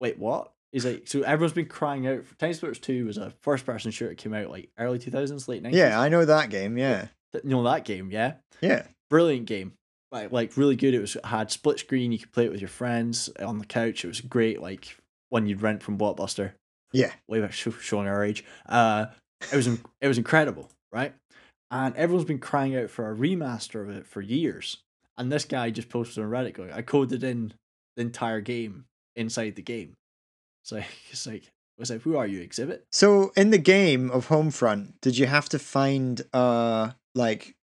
[0.00, 3.30] "Wait, what?" He's like, so everyone's been crying out for Time Splitters Two was a
[3.42, 4.14] first person shooter.
[4.14, 5.78] Came out like early two thousands, late nineties.
[5.78, 6.78] Yeah, I know that game.
[6.78, 7.08] Yeah.
[7.34, 8.86] you know that game, yeah, Yeah.
[9.08, 9.72] brilliant game.
[10.12, 10.94] Like, like really good.
[10.94, 12.12] It was had split screen.
[12.12, 14.04] You could play it with your friends on the couch.
[14.04, 14.60] It was great.
[14.60, 14.96] Like
[15.28, 16.52] one you'd rent from Blockbuster.
[16.92, 17.12] Yeah.
[17.28, 18.44] Way back, showing our age.
[18.68, 19.06] Uh,
[19.52, 21.14] it was it was incredible, right?
[21.70, 24.78] And everyone's been crying out for a remaster of it for years.
[25.16, 27.52] And this guy just posted on Reddit going, "I coded in
[27.96, 29.94] the entire game inside the game."
[30.62, 34.10] It's like it's like I was like, "Who are you, Xzibit?" So in the game
[34.10, 37.54] of Homefront, did you have to find uh like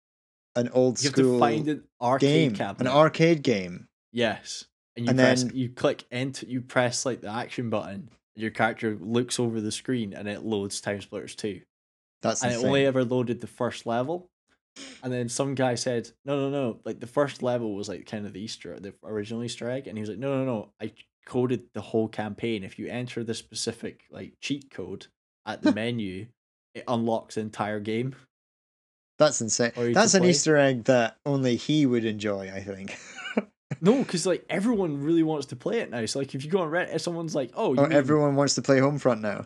[0.57, 2.89] an old You have school to find an arcade game, cabinet.
[2.89, 3.87] an arcade game?
[4.11, 4.65] Yes.
[4.95, 8.09] And you And press then- you click enter you press like the action button.
[8.35, 11.61] Your character looks over the screen and it loads Time Splitters 2.
[12.21, 14.29] That's And it only ever loaded the first level.
[15.03, 16.79] And then some guy said, No, no, no.
[16.85, 19.87] Like the first level was like kind of the Easter the original Easter egg.
[19.87, 20.69] And he was like, No, no, no.
[20.81, 20.91] I
[21.25, 22.63] coded the whole campaign.
[22.63, 25.07] If you enter the specific like cheat code
[25.45, 26.27] at the menu,
[26.75, 28.15] it unlocks the entire game.
[29.17, 29.71] That's insane.
[29.75, 32.97] That's an play- Easter egg that only he would enjoy, I think.
[33.81, 36.05] No, because like everyone really wants to play it now.
[36.05, 38.55] So like if you go on Reddit, someone's like, "Oh, oh you oh, everyone wants
[38.55, 39.45] to play Homefront now.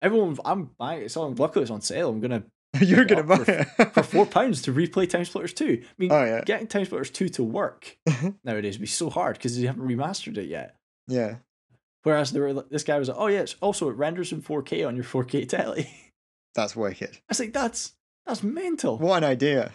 [0.00, 1.10] Everyone, I'm buying it.
[1.12, 2.08] So luckily it's on sale.
[2.08, 2.44] I'm gonna
[2.80, 5.82] You're gonna buy for- it for four pounds to replay Time Splitters two.
[5.84, 8.30] I mean, Oh yeah, getting Time Splitters two to work mm-hmm.
[8.44, 10.76] nowadays would be so hard because you haven't remastered it yet.
[11.06, 11.36] yeah.
[12.02, 14.88] Whereas there were, this guy was like, "Oh yeah, it's also it renders in 4K
[14.88, 15.90] on your 4K telly."
[16.54, 17.10] That's wicked.
[17.12, 17.92] I was like, "That's
[18.26, 18.98] that's mental.
[18.98, 19.72] What an idea.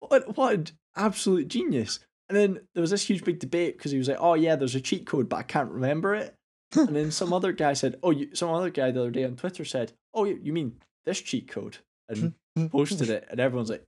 [0.00, 3.98] What what an absolute genius!" And then there was this huge big debate because he
[3.98, 6.34] was like, "Oh yeah, there's a cheat code, but I can't remember it."
[6.76, 9.36] and then some other guy said, "Oh, you, some other guy the other day on
[9.36, 11.78] Twitter said, "Oh, you, mean this cheat code?"
[12.08, 12.34] and
[12.70, 13.84] posted it, and everyone's like,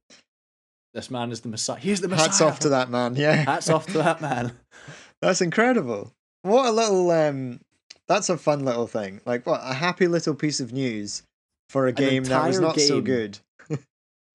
[0.94, 1.80] "This man is the messiah.
[1.80, 3.16] He's the messiah." Hats off to that man.
[3.16, 3.34] Yeah.
[3.34, 4.52] Hats off to that man.
[5.20, 6.12] That's incredible.
[6.42, 7.60] What a little um
[8.06, 9.20] that's a fun little thing.
[9.26, 11.24] Like what a happy little piece of news
[11.68, 13.38] for a An game that was not so good.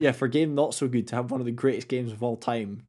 [0.00, 2.22] Yeah, for a game not so good to have one of the greatest games of
[2.22, 2.86] all time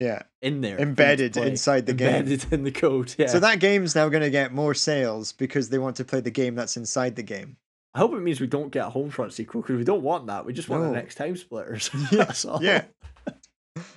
[0.00, 0.22] Yeah.
[0.42, 2.14] in there, for you to Embedded inside the game.
[2.16, 3.14] embedded in the code.
[3.18, 3.26] Yeah.
[3.28, 6.30] So that game's now going to get more sales because they want to play the
[6.30, 7.56] game that's inside the game.
[7.94, 10.44] I hope it means we don't get a Homefront sequel because we don't want that.
[10.44, 10.88] We just want No.
[10.90, 11.90] the next Time Splitters.
[11.94, 12.62] Yeah, That's all.
[12.62, 12.84] yeah.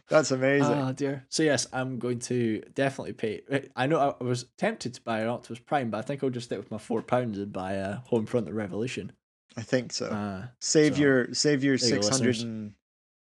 [0.10, 0.74] That's amazing.
[0.74, 1.26] Oh dear.
[1.30, 3.42] So yes, I'm going to definitely pay.
[3.76, 6.30] I know I- I was tempted to buy an Optimus Prime, but I think I'll
[6.30, 9.12] just stick with my four pounds and buy a Homefront: The Revolution.
[9.58, 10.06] I think so.
[10.06, 12.74] Uh, save so, your save your there you go, six hundred and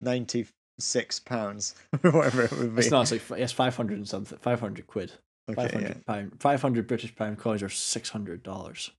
[0.01, 0.47] ninety
[0.79, 2.81] six pounds or whatever it would be.
[2.81, 3.11] it's not.
[3.11, 4.37] It's like yes, five hundred and something.
[4.39, 5.11] Five hundred quid.
[5.47, 6.13] Five okay, hundred yeah.
[6.13, 6.33] pound.
[6.39, 8.91] Five hundred British pound coins are six hundred dollars.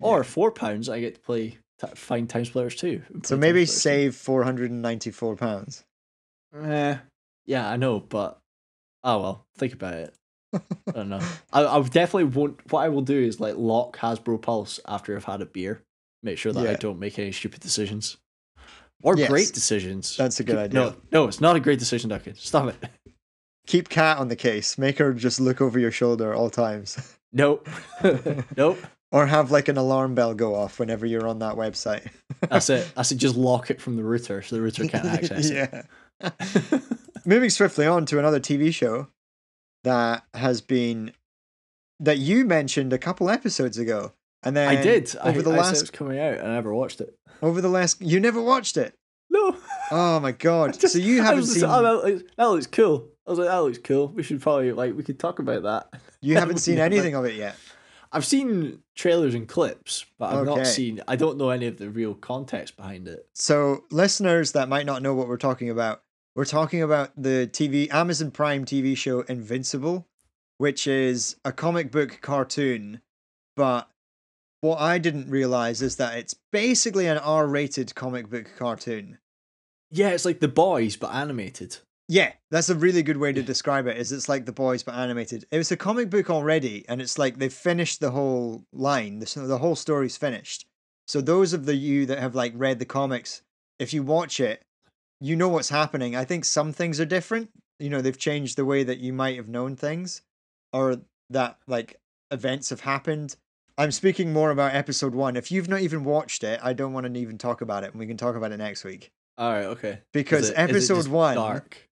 [0.00, 3.02] Or four pounds, I get to play t- find Time Splitters too.
[3.24, 5.84] So maybe save four hundred and ninety four pounds.
[6.56, 6.96] Eh,
[7.46, 8.38] yeah, I know, but
[9.04, 9.46] oh well.
[9.56, 10.14] Think about it.
[10.54, 11.20] I don't know.
[11.52, 12.72] I, I definitely won't.
[12.72, 15.82] What I will do is like lock Hasbro Pulse after I've had a beer.
[16.22, 18.16] Make sure that I don't make any stupid decisions
[19.02, 19.28] or Yes.
[19.28, 20.16] great decisions.
[20.16, 20.80] That's a good idea.
[20.80, 22.34] No, no, it's not a great decision, Duncan.
[22.34, 22.90] Stop it.
[23.66, 24.78] Keep cat on the case.
[24.78, 27.14] Make her just look over your shoulder all times.
[27.30, 27.68] Nope.
[28.56, 28.78] nope.
[29.12, 32.10] or have like an alarm bell go off whenever you're on that website.
[32.40, 32.90] That's it.
[32.96, 35.82] I said just lock it from the router so the router can't access yeah.
[36.22, 36.82] it.
[37.26, 39.08] Moving swiftly on to another TV show
[39.84, 41.12] that has been
[42.00, 44.12] that you mentioned a couple episodes ago.
[44.42, 45.14] And then I did.
[45.22, 47.14] I, over the I said it was coming out and I never watched it.
[47.42, 48.94] over the last you never watched it.
[49.30, 49.56] No.
[49.90, 50.72] Oh my god.
[50.80, 53.08] Just- so you haven't just, seen oh, that, looks, that looks cool.
[53.26, 54.08] I was like, that looks cool.
[54.08, 56.00] We should probably like we could talk about that.
[56.22, 57.56] you haven't seen anything of it yet.
[58.10, 60.56] I've seen trailers and clips, but I've Okay.
[60.56, 61.02] not seen.
[61.06, 63.26] I don't know any of the real context behind it.
[63.34, 66.00] So, listeners that might not know what we're talking about,
[66.34, 70.06] we're talking about the TV Amazon Prime TV show Invincible,
[70.56, 73.02] which is a comic book cartoon.
[73.56, 73.90] But
[74.60, 79.18] what I didn't realize is that it's basically an R-rated comic book cartoon.
[79.90, 81.78] Yeah, it's like the boys but animated.
[82.08, 83.98] Yeah, that's a really good way to describe it.
[83.98, 85.44] Is it's like the boys but animated.
[85.50, 89.18] It was a comic book already, and it's like they've finished the whole line.
[89.18, 90.66] The, the whole story's finished.
[91.06, 93.42] So those of the you that have like read the comics,
[93.78, 94.62] if you watch it,
[95.20, 96.16] you know what's happening.
[96.16, 97.50] I think some things are different.
[97.78, 100.22] You know, they've changed the way that you might have known things,
[100.72, 103.36] or that like events have happened.
[103.78, 105.36] I'm speaking more about episode one.
[105.36, 108.00] If you've not even watched it, I don't want to even talk about it, and
[108.00, 109.12] we can talk about it next week.
[109.38, 110.00] All right, okay.
[110.12, 111.88] because it episode one, dark.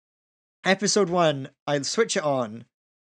[0.65, 2.65] episode one, I switch it on,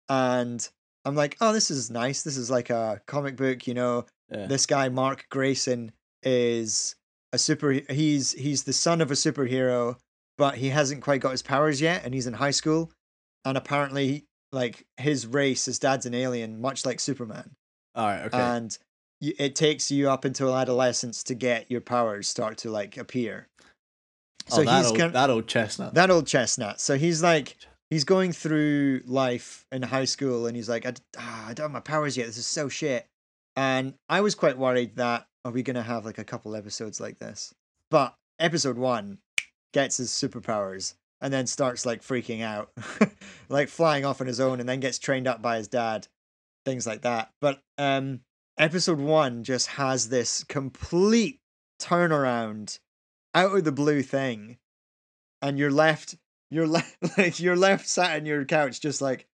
[0.08, 0.68] and
[1.04, 2.24] I'm like, oh, this is nice.
[2.24, 4.06] This is like a comic book, you know.
[4.28, 4.46] Yeah.
[4.46, 5.92] This guy Mark Grayson
[6.24, 6.96] is
[7.32, 7.80] a super.
[7.88, 9.98] He's he's the son of a superhero,
[10.36, 12.90] but he hasn't quite got his powers yet, and he's in high school,
[13.44, 17.52] and apparently, like his race, his dad's an alien, much like Superman,
[17.94, 18.38] All right, okay.
[18.38, 18.76] and
[19.20, 23.48] y- it takes you up until adolescence to get your powers start to like appear.
[24.50, 25.94] oh, that, he's old, kin- that old chestnut.
[25.94, 26.80] that old chestnut.
[26.80, 27.56] So he's like,
[27.90, 31.72] he's going through life in high school and he's like, I, ah, I don't have
[31.72, 32.26] my powers yet.
[32.26, 33.06] This is so shit.
[33.56, 37.00] And I was quite worried that, are we going to have like a couple episodes
[37.00, 37.54] like this?
[37.90, 39.18] But episode one
[39.72, 42.70] gets his superpowers and then starts like freaking out,
[43.48, 46.08] like flying off on his own and then gets trained up by his dad,
[46.64, 47.30] things like that.
[47.40, 48.20] But um,
[48.58, 51.40] episode one just has this complete
[51.80, 52.78] turnaround
[53.34, 54.58] out of the blue thing
[55.42, 56.14] and you're left
[56.50, 59.26] you're left like you're left sat on your couch just like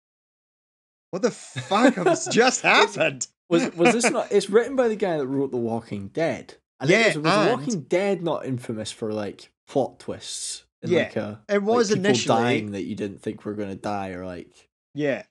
[1.11, 4.31] what the fuck has just happened was was this not?
[4.31, 6.55] It's written by the guy that wrote The Walking Dead.
[6.81, 10.65] And Yeah, it was, was and- Walking Dead not infamous for like plot twists?
[10.83, 13.75] Yeah, like a, it was like, initially dying that you didn't think were going to
[13.75, 15.25] die, or like yeah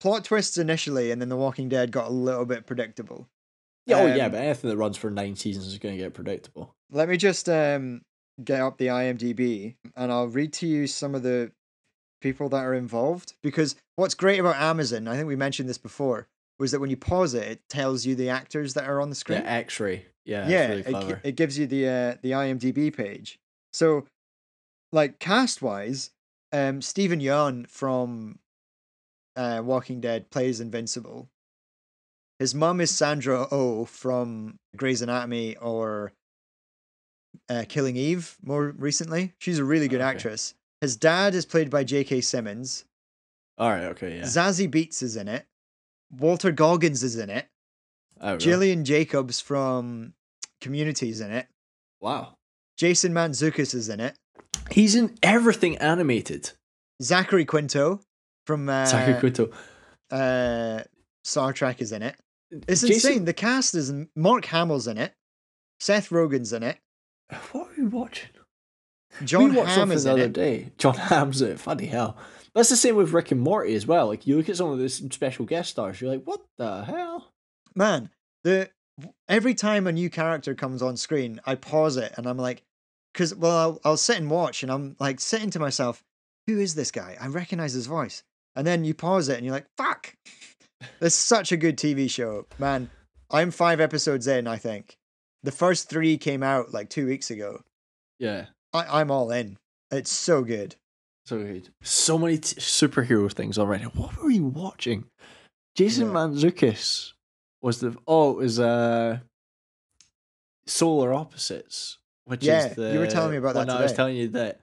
[0.00, 3.28] plot twists initially and then the walking dead got a little bit predictable
[3.86, 6.12] yeah, oh yeah, Um, but anything that runs for nine seasons is going to get
[6.12, 6.74] predictable.
[6.90, 8.02] let me just um
[8.44, 11.50] get up the imdb and i'll read to you some of the
[12.20, 16.28] people that are involved because what's great about amazon i think we mentioned this before
[16.58, 19.14] was that when you pause it it tells you the actors that are on the
[19.14, 20.06] screen Yeah, X-ray.
[20.24, 20.82] Yeah, yeah, really
[21.12, 23.38] it, it gives you the uh, the IMDb page.
[23.72, 24.04] So,
[24.92, 26.10] like cast wise,
[26.52, 28.38] um, Steven Yeun from
[29.38, 31.28] uh, Walking Dead plays Invincible.
[32.38, 36.12] His mum is Sandra Oh from Grey's Anatomy or
[37.48, 39.32] uh, Killing Eve more recently.
[39.38, 40.10] She's a really good Okay.
[40.10, 40.54] actress.
[40.80, 42.20] His dad is played by J.K.
[42.20, 42.84] Simmons.
[43.58, 44.22] All right, okay, yeah.
[44.22, 45.46] Zazie Beetz is in it.
[46.16, 47.46] Walton Goggins is in it.
[48.20, 48.38] Oh, really?
[48.38, 50.14] Gillian Jacobs from
[50.60, 51.46] Community's in it.
[52.00, 52.34] Wow,
[52.76, 54.16] Jason Mantzoukas is in it.
[54.70, 56.52] he's in everything animated.
[57.02, 58.00] Zachary Quinto
[58.48, 58.86] from uh,
[60.10, 60.82] uh,
[61.22, 62.16] Star Trek is in it.
[62.66, 63.24] It's Jason- insane.
[63.26, 65.12] The cast is Mark Hamill's in it.
[65.80, 66.78] Seth Rogen's in it.
[67.52, 68.30] What are we watching?
[69.22, 70.32] John we watched Hamm something the in other it.
[70.32, 70.72] day.
[70.78, 71.60] Jon Hamm's in it.
[71.60, 72.16] Funny hell.
[72.54, 74.06] That's the same with Rick and Morty as well.
[74.06, 76.84] Like you look at some of the s- special guest stars, you're like, what the
[76.84, 77.30] hell?
[77.74, 78.08] Man,
[78.44, 78.70] the
[79.28, 82.62] every time a new character comes on screen, I pause it and I'm like,
[83.12, 86.02] because well, I'll, I'll sit and watch and I'm like sitting to myself,
[86.46, 87.14] who is this guy?
[87.20, 88.22] I recognize his voice.
[88.58, 90.12] And then you pause it and you're like, fuck.
[91.00, 92.90] It's such a good TV show, man.
[93.30, 94.96] I'm five episodes in, I think.
[95.44, 97.62] The first three came out like two weeks ago.
[98.18, 98.46] Yeah.
[98.72, 99.58] I, I'm all in.
[99.92, 100.74] It's so good.
[101.26, 101.68] So good.
[101.82, 103.84] So many t- superhero things already.
[103.84, 105.04] What were we watching?
[105.76, 106.14] Jason Yeah.
[106.14, 107.12] Mantzoukas
[107.62, 109.18] was the oh it was uh
[110.66, 113.92] Solar Opposites, which Yeah, is the you were telling me about that one I was
[113.92, 114.58] telling you that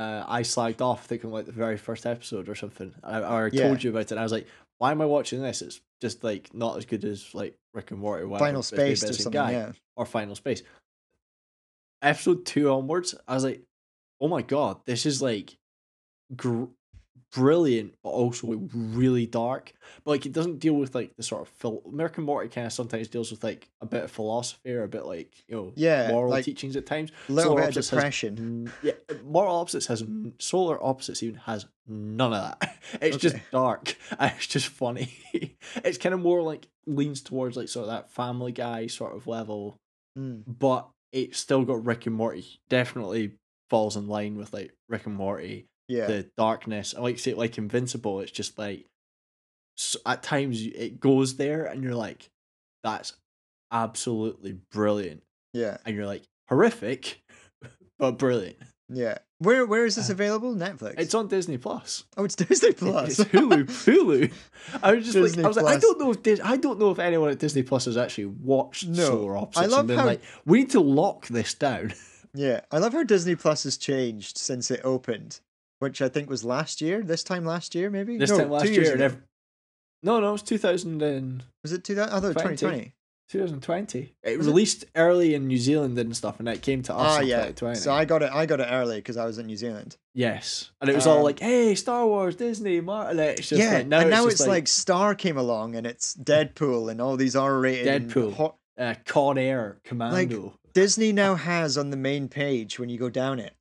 [0.00, 2.94] uh, I slagged off thinking like the very first episode or something.
[3.04, 3.66] I, or I Yeah.
[3.68, 4.10] told you about it.
[4.12, 4.46] and I was like,
[4.78, 5.60] why am I watching this?
[5.62, 8.26] It's just like not as good as like Rick and Morty.
[8.38, 9.32] Final Space or something.
[9.32, 9.72] guy Yeah.
[9.96, 10.62] or Final Space.
[12.02, 13.62] Episode two onwards, I was like,
[14.20, 15.56] "Oh my god, this is like
[16.34, 16.64] gr-
[17.32, 19.72] brilliant, but also really dark."
[20.04, 22.72] But like, it doesn't deal with like the sort of phil- American Morty kind of
[22.72, 26.10] sometimes deals with like a bit of philosophy or a bit like you know Yeah,
[26.10, 27.10] moral like, teachings at times.
[27.28, 28.36] A little Solar bit of has depression.
[28.68, 30.04] Mm, yeah, moral opposites has
[30.38, 32.76] solar opposites even has none of that.
[33.00, 33.94] It's just dark.
[34.18, 35.12] and It's just funny.
[35.84, 39.26] it's kind of more like leans towards like sort of that Family Guy sort of
[39.26, 39.76] level,
[40.18, 40.42] Mm.
[40.46, 42.60] but it's still got Rick and Morty.
[42.68, 43.32] Definitely
[43.68, 45.66] falls in line with like Rick and Morty.
[45.90, 46.06] Yeah.
[46.06, 46.94] The darkness.
[46.96, 48.20] I like to say like Invincible.
[48.20, 48.86] It's just like
[49.78, 52.28] s at times it goes there, and you're like,
[52.84, 53.14] that's
[53.72, 55.22] absolutely brilliant,
[55.52, 55.76] yeah.
[55.84, 57.20] and you're like horrific,
[57.98, 58.56] but brilliant.
[58.92, 59.18] Yeah.
[59.38, 60.54] Where where is this Uh, available?
[60.54, 60.94] Netflix.
[60.98, 62.04] It's on Disney Plus.
[62.16, 63.18] oh, it's Disney Plus.
[63.20, 63.64] It's Hulu.
[63.64, 64.32] Hulu.
[64.82, 66.78] I was just Disney like, I was like, I don't know if Dis- I don't
[66.78, 69.06] know if anyone at Disney Plus has actually watched No.
[69.06, 71.94] Solar I love and how- like, we need to lock this down.
[72.34, 72.60] yeah.
[72.70, 75.40] I love how Disney Plus has changed since it opened,
[75.80, 77.02] which I think was last year.
[77.02, 78.16] This time last year, maybe.
[78.16, 79.16] This no, time last two years year, ago.
[80.02, 82.14] no, no, it was 2000 and Was it two thousand?
[82.14, 82.94] I thought 2020.
[83.28, 84.12] 2020.
[84.24, 84.50] It Was it?
[84.50, 87.36] released early in New Zealand and stuff, and it came to us Ah, in yeah.
[87.46, 87.78] 2020.
[87.78, 88.30] So I got it.
[88.32, 89.96] I got it early because I was in New Zealand.
[90.14, 93.74] yes, and it was all Um, like, "Hey, Star Wars, Disney, Martin." It's just yeah,
[93.78, 97.00] like, now and now it's, it's just like, Star came along and it's Deadpool and
[97.00, 98.34] all these R-rated Deadpool.
[98.34, 100.54] hot- uh, Con Air Commando.
[100.72, 103.54] Disney now has on the main page when you go down it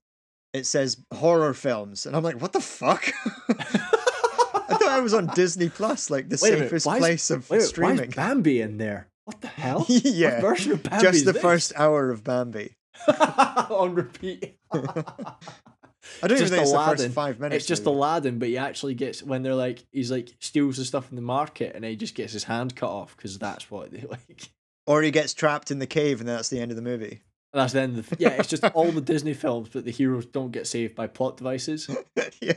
[0.60, 3.10] it says horror films, and I'm like, what the fuck?
[3.49, 7.49] I thought I was on Disney Plus, like the a minute, safest is- place of
[7.49, 8.10] Wait, wait, why streaming.
[8.10, 9.07] is Bambi in there?
[9.26, 9.86] What the hell?
[9.89, 11.41] Yeah, What version of Bambi Just the this?
[11.41, 12.76] first hour of Bambi.
[13.07, 14.57] on repeat.
[14.72, 16.97] I don't even Just think it's the Aladdin.
[17.05, 17.57] first five minutes.
[17.57, 17.95] It's just maybe.
[17.95, 21.22] Aladdin, but he actually gets when they're like he's like steals the stuff in the
[21.22, 24.49] market and then he just gets his hand cut off because that's what they like.
[24.88, 27.22] Or he gets trapped in the cave, and that's the end of the movie.
[27.52, 28.30] And that's the end of the, yeah.
[28.39, 31.89] It's just all the Disney films, but the heroes don't get saved by plot devices.
[32.41, 32.54] yeah.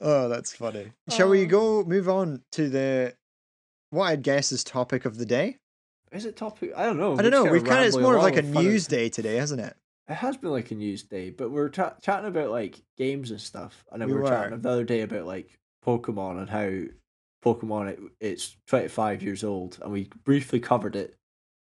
[0.00, 0.92] Oh, that's funny.
[1.10, 1.46] Shall we Oh.
[1.46, 3.14] go move on to the
[3.90, 5.56] what I'd guess is topic of the day?
[6.12, 6.72] Is it topic?
[6.76, 7.18] I don't know.
[7.18, 7.44] I don't know.
[7.50, 9.74] We've kind of it's more of like a news day today, hasn't it?
[10.08, 13.40] It has been like a news day, but we're ta- chatting about like games and
[13.40, 14.30] stuff, and then We we were, were.
[14.30, 16.82] chatting the other day about like Pokemon and how
[17.44, 21.16] Pokemon it, it's twenty five years old, and we briefly covered it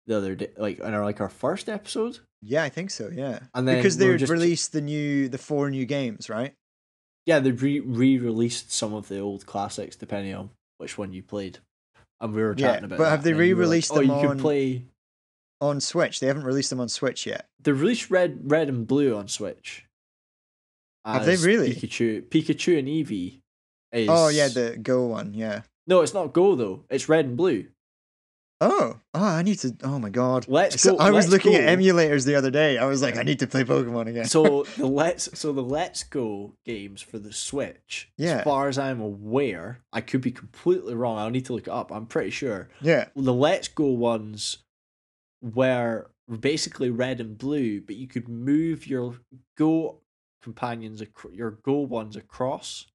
[0.08, 2.20] the other day, like in our like our first episode.
[2.42, 3.10] Yeah, I think so.
[3.14, 6.54] Yeah, And then because we they just- released the new the four new games, right?
[7.26, 11.24] Yeah, they re re released some of the old classics depending on which one you
[11.24, 11.60] played,
[12.20, 12.98] and we were Yeah, chatting about.
[12.98, 14.86] but have they you were like, re-released oh, you on- could play.
[15.62, 17.48] On Switch, they haven't released them on Switch yet.
[17.62, 19.86] They released red, red and blue on Switch.
[21.06, 21.74] Have they really?
[21.74, 23.40] Pikachu, Pikachu and Eevee.
[23.94, 24.10] Is...
[24.10, 25.34] Oh yeah, the Go one.
[25.34, 25.62] Yeah.
[25.88, 26.84] no, it's not Go though.
[26.90, 27.68] It's red and blue.
[28.66, 29.76] Oh, oh, I need to.
[29.84, 30.46] Oh my god.
[30.48, 31.04] Let's So go.
[31.04, 31.58] I was looking go.
[31.58, 32.78] at emulators the other day.
[32.78, 34.26] I was like, I need to play Pokemon again.
[34.26, 38.10] So the let's so the Let's Go games for the Switch.
[38.18, 38.38] Yeah.
[38.38, 41.18] As far as I'm aware, I could be completely wrong.
[41.18, 41.92] I'll need to look it up.
[41.92, 43.10] I'm pretty sure yeah.
[43.16, 44.60] the Let's Go ones
[45.42, 46.10] were
[46.40, 49.16] basically red and blue, but you could move your
[49.58, 50.00] Go
[50.42, 52.86] companions, ac- your Go ones across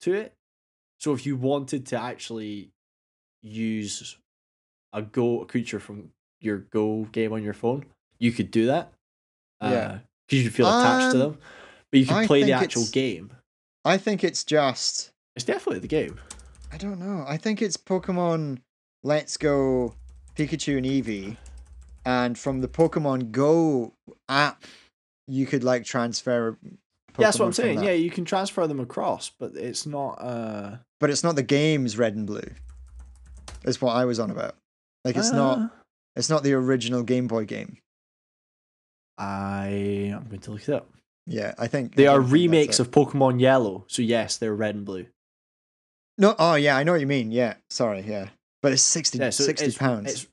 [0.00, 0.34] to it.
[0.98, 2.72] So if you wanted to actually
[3.46, 4.16] use
[4.92, 7.86] a Go a creature from your Go game on your phone,
[8.18, 8.92] you could do that.
[9.62, 9.98] Yeah.
[10.28, 11.38] Because you feel attached to Um, them.
[11.90, 13.32] But you could I play the actual game.
[13.84, 15.10] I think it's just.
[15.36, 16.18] It's definitely the game.
[16.72, 17.24] I don't know.
[17.28, 18.58] I think it's Pokemon
[19.04, 19.94] Let's Go
[20.34, 21.36] Pikachu and Eevee.
[22.04, 23.92] And from the Pokemon Go
[24.28, 24.64] app,
[25.28, 26.52] you could like transfer.
[26.52, 26.78] Pokemon
[27.18, 27.76] Yeah, that's what I'm saying.
[27.76, 27.84] that.
[27.84, 30.12] Yeah, you can transfer them across, but it's not.
[30.20, 32.50] uh But it's not the games Red and Blue.
[33.66, 34.54] Is what I was on about.
[35.04, 35.70] Like it's uh, not.
[36.14, 37.78] It's not the original Game Boy game.
[39.18, 40.88] I I'm going to look it up.
[41.26, 44.74] Yeah, I think They I are think remakes of Pokemon Yellow, so yes, they're red
[44.76, 45.06] and blue.
[46.18, 47.30] No, oh yeah, I know what you mean.
[47.32, 48.28] Yeah, sorry, yeah,
[48.62, 50.06] but it's 60, Yeah, so 60 it's- pounds.
[50.10, 50.26] it's-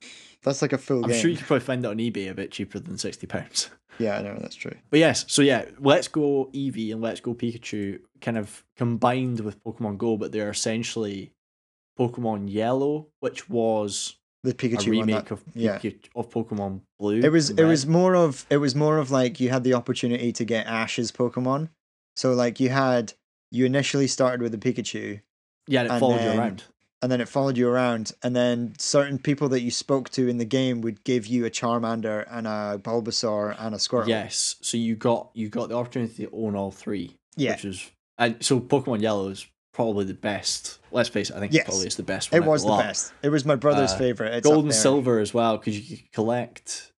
[0.44, 1.20] That's like a full I'm game.
[1.20, 3.70] sure you could probably find it on eBay a bit cheaper than sixty pounds.
[4.00, 4.74] Yeah, I know that's true.
[4.90, 9.62] But yes, so yeah, Let's Go Eevee and Let's Go Pikachu kind of combined with
[9.62, 11.30] Pokemon Go, but they're essentially
[11.98, 15.06] Pokemon Yellow, which was The Pikachu one.
[15.08, 15.78] remake That, of yeah.
[16.14, 17.20] Of Pokemon Blue.
[17.20, 20.32] it was it was more of it was more of like you had the opportunity
[20.32, 21.68] to get Ash's Pokemon.
[22.16, 23.12] So like you had
[23.50, 25.20] you initially started with the Pikachu,
[25.68, 26.64] yeah, and it and followed then- you around.
[27.02, 30.38] and then it followed you around, and then certain people that you spoke to in
[30.38, 34.08] the game would give you a Charmander and a Bulbasaur and a Squirtle.
[34.08, 37.16] Yes, so you got you got the opportunity to own all three.
[37.36, 40.78] yeah, which was and so Pokemon Yellow is probably the best.
[40.90, 41.64] Let's face it, I think Yes.
[41.64, 42.32] it probably is the best.
[42.32, 42.84] one it was the lot.
[42.84, 43.12] best.
[43.22, 44.32] It was my brother's Uh, favorite.
[44.34, 46.92] It's Gold and silver as well because you could collect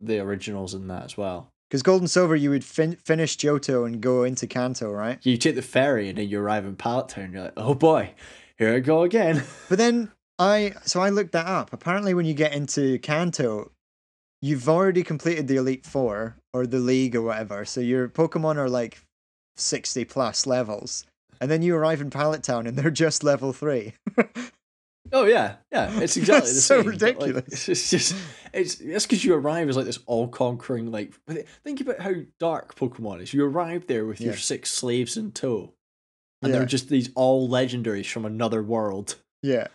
[0.00, 1.48] the originals in that as well.
[1.70, 5.18] Because gold and silver, you would fin- finish Johto and go into Kanto, right?
[5.24, 7.32] You take the ferry and then you arrive in Pallet Town.
[7.32, 8.14] You're like, oh boy,
[8.58, 9.42] here I go again.
[9.68, 11.72] But then I so I looked that up.
[11.72, 13.70] Apparently, when you get into Kanto,
[14.40, 17.64] you've already completed the Elite Four or the League or whatever.
[17.66, 19.00] So your Pokemon are like
[19.56, 21.04] sixty plus levels,
[21.40, 23.94] and then you arrive in Pallet Town and they're just level three.
[25.10, 26.90] Oh yeah, yeah, it's exactly the so same.
[26.90, 27.66] like, ridiculous.
[27.70, 28.14] it's just
[28.52, 31.14] it's that's because you arrive as like this all conquering like.
[31.64, 33.32] Think about how dark Pokemon is.
[33.32, 35.72] You arrive there with your six slaves in tow,
[36.42, 36.58] and Yeah.
[36.58, 39.14] they're just these all legendaries from another world.
[39.42, 39.68] yeah,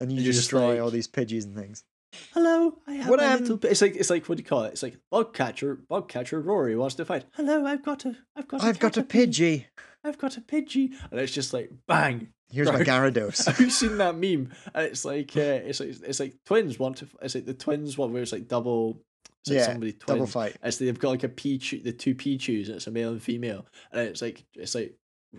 [0.00, 1.84] and you And destroy like- all these Pidgeys and things.
[2.32, 3.58] Hello, I have What, my um, little.
[3.70, 4.72] It's like it's like what do you call it?
[4.72, 6.40] It's like bug catcher, bug catcher.
[6.40, 7.26] Rory wants to fight.
[7.34, 9.02] Hello, I've got a, I've got, I've got a.
[9.02, 9.66] Pidgey.
[10.04, 12.28] I've got a Pidgey, and it's just like bang.
[12.50, 12.82] Here's my.
[12.82, 13.46] Gyarados.
[13.46, 14.50] Have you seen that meme?
[14.74, 17.08] And it's like uh, it's like it's like twins want to.
[17.22, 19.02] It's like the twins one where it's like double.
[19.42, 20.56] It's like Yeah, somebody Double fight.
[20.62, 23.66] It's they've got like a Pichu, the two Pichus, and it's a male and female,
[23.92, 24.94] and it's like it's like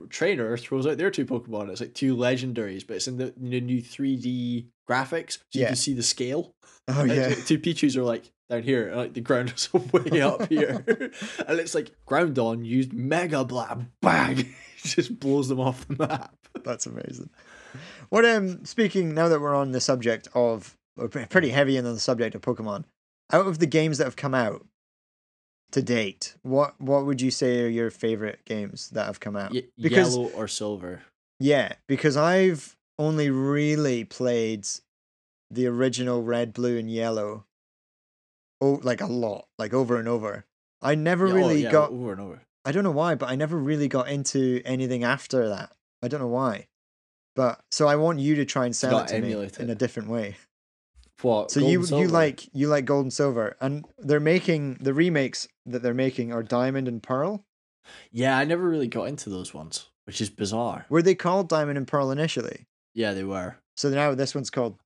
[0.09, 1.69] trainer throws out their two Pokemon.
[1.69, 5.65] It's like two legendaries, but it's in the, the new three D graphics, so you
[5.65, 6.53] can see the scale.
[6.87, 7.33] Oh Like, yeah.
[7.33, 10.83] two Pichus are like down here, like the ground is way up here,
[11.47, 14.39] and it's like ground on used Mega Blab, bang,
[14.83, 16.33] It just blows them off the map.
[16.63, 17.29] That's amazing.
[18.09, 21.99] What um speaking now that we're on the subject of we're pretty heavy in the
[21.99, 22.85] subject of Pokemon,
[23.31, 24.65] out of the games that have come out,
[25.71, 29.53] to date, what what would you say are your favorite games that have come out?
[29.53, 31.03] Ye- because yellow or silver.
[31.39, 34.65] yeah, because I've only really played
[35.51, 37.45] the original red, blue, and yellow.
[38.61, 40.45] Oh, like a lot, like over and over.
[40.81, 41.91] I never Yeah, oh, really yeah, got.
[41.91, 42.41] over and over.
[42.65, 45.71] I don't know why, but I never really got into anything after that.
[46.01, 46.67] I don't know why.
[47.35, 49.75] But so I want you to try and sell it gotta me emulate in a
[49.75, 50.35] different way.
[51.21, 51.51] What?
[51.51, 55.81] So you you like you like gold and silver, and they're making the remakes that
[55.81, 57.45] they're making are diamond and pearl.
[58.11, 60.85] Yeah, I never really got into those ones, which is bizarre.
[60.89, 62.67] Were they called diamond and pearl initially?
[62.93, 63.57] Yeah, they were.
[63.75, 64.77] So now this one's called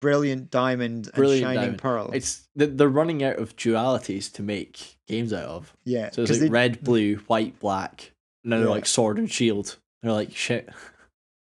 [0.00, 1.78] brilliant diamond Brilliant and shining Diamond.
[1.78, 2.10] pearl.
[2.12, 5.76] It's they- they're running out of dualities to make games out of.
[5.84, 8.12] yeah, So it's like they- red, blue, white, black.
[8.44, 8.74] And then they're Yeah.
[8.74, 9.76] like sword and shield.
[10.02, 10.68] They're like shit.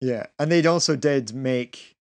[0.00, 1.94] Yeah, and they also did make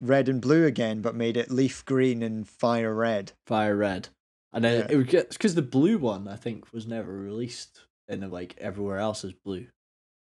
[0.00, 3.32] red and blue again, but made it leaf green and fire red.
[3.46, 4.08] Fire red.
[4.52, 4.86] And then Yeah.
[4.90, 8.98] it would get because the blue one I think was never released in like everywhere
[8.98, 9.68] else is blue.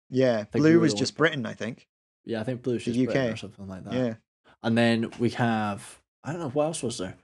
[0.10, 1.88] Yeah, blue was just Britain, I think.
[2.26, 3.34] Yeah, I think blue is The just Britain UK.
[3.34, 3.94] or something like that.
[3.94, 4.14] Yeah,
[4.64, 7.16] And then we have I don't know what else was there.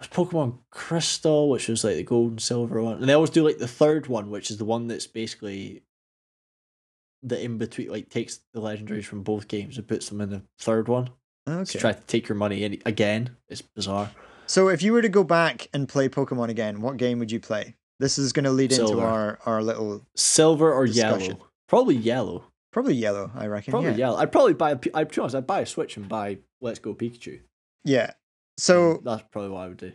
[0.00, 3.44] There's Pokemon Crystal, which was like the gold and silver one, and they always do
[3.46, 5.82] like the third one, which is the one that's basically
[7.22, 10.42] the in between, like takes the legendaries from both games and puts them in the
[10.58, 11.10] third one
[11.48, 11.64] Okay.
[11.64, 13.36] to try to take your money in again.
[13.48, 14.10] It's bizarre.
[14.46, 17.40] So if you were to go back and play Pokemon again, what game would you
[17.40, 17.76] play?
[18.00, 21.36] This is going to lead into our our little Silver or Discussion.
[21.36, 21.46] yellow?
[21.68, 22.44] Probably yellow.
[22.74, 23.70] Probably yellow, I reckon.
[23.72, 23.96] Probably yeah.
[23.96, 24.18] yellow.
[24.18, 24.72] I'd probably buy.
[24.72, 25.34] A, I'd be honest.
[25.34, 27.40] I'd buy a Switch and buy Let's Go Pikachu.
[27.84, 28.10] Yeah.
[28.58, 29.92] So that's probably what I would do.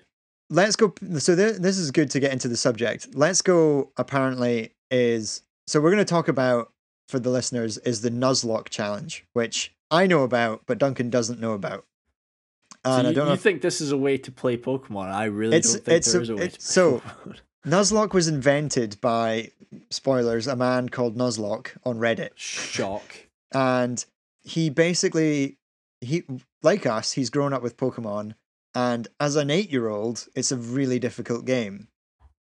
[0.49, 0.93] let's go.
[1.19, 3.09] So th- this is good to get into the subject.
[3.13, 3.91] Let's go.
[3.97, 6.71] Apparently, is so we're going to talk about
[7.07, 11.53] for the listeners is the Nuzlocke challenge, which I know about, but Duncan doesn't know
[11.53, 11.85] about.
[12.85, 13.31] So And I don't know.
[13.31, 15.11] you think this is a way to play Pokemon?
[15.11, 17.37] I really don't think it's there a- is a way it's- to so- Pokemon.
[17.65, 19.51] Nuzlocke was invented by
[19.89, 22.31] spoilers, a man called Nuzlocke on Reddit.
[22.35, 23.27] Shock.
[23.53, 24.05] and
[24.43, 25.57] he basically
[26.01, 26.23] he
[26.63, 28.33] like us he's grown up with pokemon
[28.73, 31.87] and as an eight year old it's a really difficult game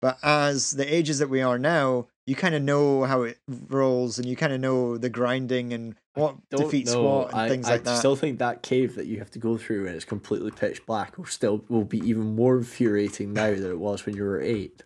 [0.00, 4.18] but as the ages that we are now you kind of know how it rolls
[4.18, 7.02] and you kind of know the grinding and what defeats know.
[7.02, 9.30] what and I, things I like that I still think that cave that you have
[9.32, 13.32] to go through and it's completely pitch black will still will be even more infuriating
[13.32, 14.82] now than it was when you were eight.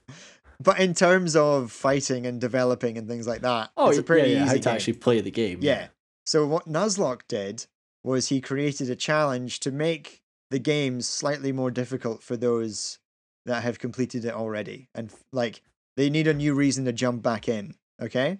[0.60, 4.30] but in terms of fighting and developing and things like that Oh, it's a pretty
[4.30, 5.58] yeah, yeah, easy how to actually play the game.
[5.62, 5.88] Yeah.
[6.24, 7.66] So what Nuzlocke did
[8.04, 12.98] was he created a challenge to make the games slightly more difficult for those
[13.46, 15.62] that have completed it already, and like
[15.96, 17.74] they need a new reason to jump back in.
[18.00, 18.38] Okay.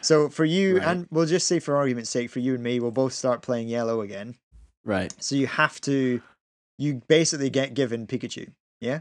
[0.00, 0.86] So for you, Right.
[0.88, 3.68] and we'll just say for argument's sake, for you and me, we'll both start playing
[3.68, 4.36] yellow again.
[4.84, 5.14] Right.
[5.22, 6.20] So you have to,
[6.78, 8.52] you basically get given Pikachu.
[8.80, 9.00] Yeah.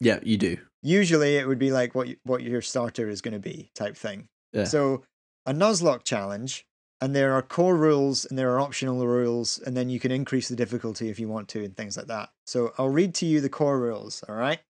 [0.00, 0.58] Yeah, you do.
[0.82, 3.96] Usually it would be like what you, what your starter is going to be type
[3.96, 4.28] thing.
[4.52, 4.64] Yeah.
[4.64, 5.02] So
[5.46, 6.66] a Nuzlocke challenge,
[7.00, 10.48] and there are core rules and there are optional rules, and then you can increase
[10.48, 12.30] the difficulty if you want to and things like that.
[12.46, 14.60] So I'll read to you the core rules, all right?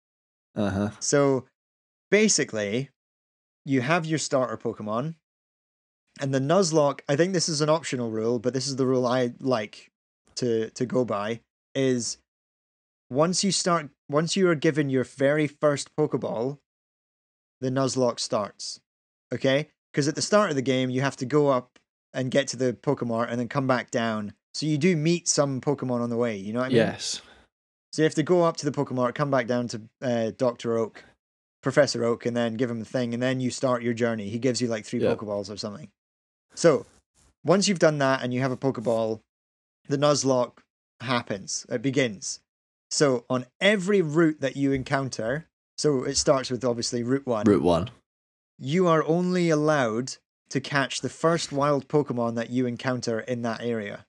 [0.55, 0.91] Uh huh.
[1.01, 1.47] So
[2.11, 2.91] basically,
[3.65, 5.15] you have your starter Pokemon,
[6.21, 9.07] and the Nuzlocke, I think this is an optional rule, but this is the rule
[9.07, 9.91] I like
[10.37, 11.41] to to go by,
[11.75, 12.19] is
[13.11, 16.59] once you start once you are given your very first Pokeball,
[17.61, 18.81] the Nuzlocke starts.
[19.33, 19.69] Okay?
[19.93, 21.79] Because at the start of the game, you have to go up
[22.13, 24.35] and get to the Pokemon and then come back down.
[24.55, 26.77] So you do meet some Pokemon on the way, you know what I mean?
[26.79, 27.23] Yes.
[27.93, 30.77] So you have to go up to the Pokemon, come back down to uh, Doctor
[30.77, 31.05] Oak,
[31.63, 34.29] Professor Oak, and then give him the thing, and then you start your journey.
[34.29, 35.15] He gives you like three Yeah.
[35.15, 35.89] Pokeballs or something.
[36.55, 36.87] So
[37.45, 39.21] once you've done that and you have a Pokeball,
[39.89, 40.59] the Nuzlocke
[41.01, 41.67] happens.
[41.69, 42.41] It begins.
[42.91, 45.47] So on every route that you encounter,
[45.77, 47.45] so it starts with obviously Route One.
[47.47, 47.91] Route one.
[48.59, 50.15] You are only allowed
[50.51, 54.05] to catch the first wild Pokemon that you encounter in that area.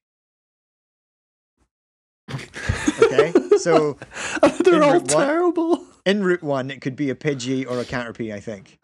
[3.02, 3.98] Okay, so
[4.64, 5.86] they're all one- terrible.
[6.06, 8.78] in Route One, it could be a Pidgey or a Caterpie, I think,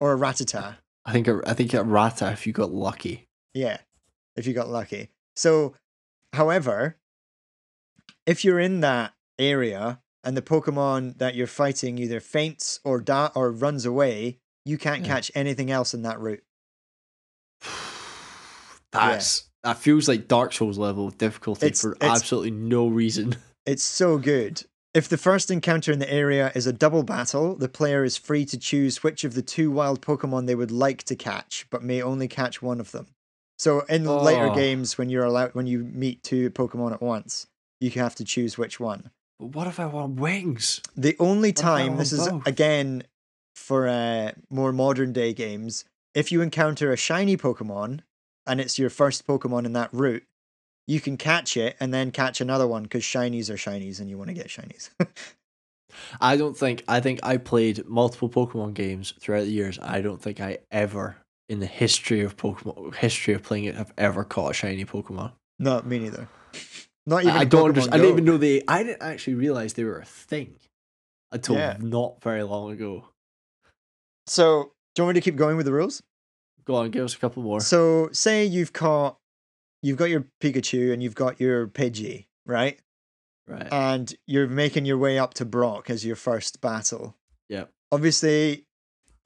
[0.00, 0.76] or a Rattata.
[1.04, 3.26] I think I think a Rata if you got lucky.
[3.54, 3.78] Yeah,
[4.36, 5.10] if you got lucky.
[5.36, 5.74] So,
[6.32, 6.96] however,
[8.26, 13.30] if you're in that area and the Pokemon that you're fighting either faints or da-
[13.34, 15.08] or runs away, you can't Yeah.
[15.14, 16.44] catch anything else in that route.
[18.92, 23.36] That's that feels like Dark Souls level of difficulty It's- for it's- absolutely no reason.
[23.64, 24.64] It's so good.
[24.94, 28.44] If the first encounter in the area is a double battle, the player is free
[28.46, 32.02] to choose which of the two wild Pokemon they would like to catch, but may
[32.02, 33.06] only catch one of them.
[33.58, 34.54] So in later Oh.
[34.54, 37.46] games, when you're allowed, when you meet two Pokemon at once,
[37.80, 39.10] you have to choose which one.
[39.38, 40.82] But what if I want wings?
[40.94, 42.46] The only time this is both?
[42.46, 43.04] again
[43.54, 48.00] for uh, more modern day games, if you encounter a shiny Pokemon
[48.46, 50.24] and it's your first Pokemon in that route,
[50.86, 54.18] you can catch it and then catch another one because shinies are shinies and you
[54.18, 54.90] want to get shinies.
[56.20, 59.78] I don't think I think I played multiple Pokemon games throughout the years.
[59.80, 61.16] I don't think I ever
[61.48, 65.32] in the history of Pokemon history of playing it have ever caught a shiny Pokemon.
[65.58, 66.28] no, me neither.
[67.06, 67.36] Not even.
[67.36, 67.94] I in don't understand.
[67.94, 68.62] I didn't even know they.
[68.68, 70.54] I didn't actually realize they were a thing
[71.30, 71.76] until Yeah.
[71.80, 73.08] not very long ago.
[74.26, 76.02] So, do you want me to keep going with the rules?
[76.64, 77.60] Go on, give us a couple more.
[77.60, 79.16] So, say you've caught,
[79.82, 82.78] you've got your Pikachu and you've got your Pidgey, right?
[83.46, 83.68] right.
[83.70, 87.16] And you're making your way up to Brock as your first battle.
[87.48, 87.64] Yeah.
[87.90, 88.64] Obviously,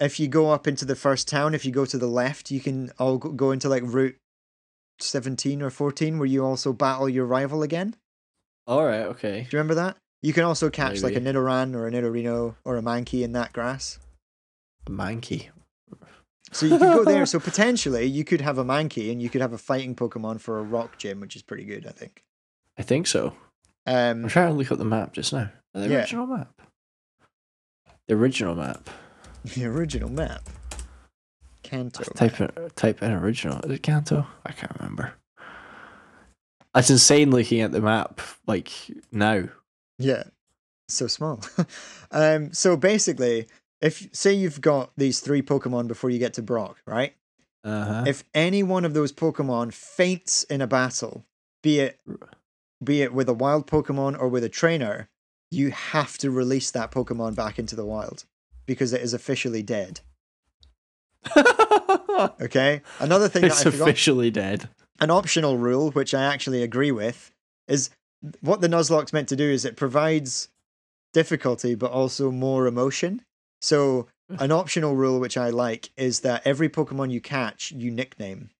[0.01, 2.61] if you go up into the first town, if you go to the left, you
[2.61, 4.17] can all go- into like Route
[5.01, 7.95] 17 or 14 where you also battle your rival again.
[8.67, 9.03] All right.
[9.03, 9.43] Okay.
[9.43, 9.97] Do you remember that?
[10.23, 13.53] You can also catch like a Nidoran or a Nidorino or a Mankey in that
[13.53, 13.99] grass.
[14.89, 15.51] Mankey.
[16.53, 17.27] So you could go there.
[17.27, 20.59] So potentially you could have a Mankey and you could have a fighting Pokemon for
[20.59, 22.25] a rock gym, which is pretty good, I think.
[22.79, 23.35] I think so.
[23.87, 25.51] I'm Um, trying to look up the map just now.
[25.75, 25.97] The Yeah.
[25.99, 26.61] original map.
[28.09, 28.89] The original map.
[29.45, 30.49] the original map.
[31.63, 32.05] Kanto.
[32.15, 33.61] Type in, type in original.
[33.63, 34.27] Is it Kanto?
[34.45, 35.15] I can't remember.
[36.75, 38.71] That's insane looking at the map like
[39.11, 39.49] now.
[39.99, 40.25] Yeah,
[40.89, 41.41] so small.
[42.13, 43.47] um, so basically,
[43.81, 47.15] if say you've got these three Pokemon before you get to Brock, right?
[47.65, 48.05] Uh huh.
[48.07, 51.25] If any one of those Pokemon faints in a battle,
[51.63, 52.01] be it
[52.83, 55.09] be it with a wild Pokemon or with a trainer,
[55.51, 58.25] you have to release that Pokemon back into the wild
[58.67, 60.01] because it is officially dead.
[62.41, 62.81] Okay.
[62.99, 64.71] Another thing it's that I forgot, officially dead.
[65.01, 67.31] an optional rule, which I actually agree with,
[67.69, 67.91] is
[68.41, 70.49] what the Nuzlocke's meant to do is it provides
[71.13, 73.21] difficulty but also more emotion.
[73.61, 74.41] So mm.
[74.41, 78.51] an optional rule which I like is that every Pokemon you catch, you nickname,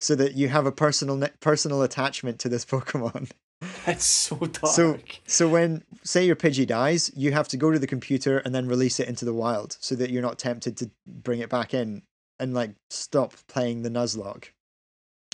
[0.00, 3.30] so that you have a personal ni- personal attachment to this Pokemon.
[3.86, 4.74] That's so dark.
[4.74, 8.54] So, so when say your Pidgey dies, you have to go to the computer and
[8.54, 11.74] then release it into the wild, so that you're not tempted to bring it back
[11.74, 12.02] in
[12.38, 14.50] and like stop playing the Nuzlocke.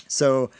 [0.07, 0.51] So,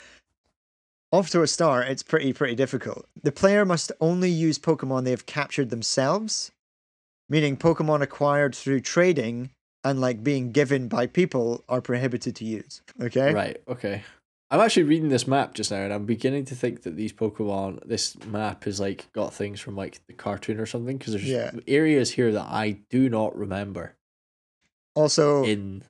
[1.12, 3.08] off to a start, it's pretty pretty difficult.
[3.22, 6.52] The player must only use Pokemon they have captured themselves,
[7.32, 9.52] meaning Pokemon acquired through trading
[9.86, 12.82] and like being given by people are prohibited to use.
[13.02, 13.34] Okay.
[13.34, 14.04] Right, okay.
[14.52, 17.88] I'm actually reading this map just now and I'm beginning to think that these Pokemon,
[17.88, 21.52] this map is like got things from like the cartoon or something because there's Yeah.
[21.70, 23.96] areas here that I do not remember
[24.94, 25.86] Also, in.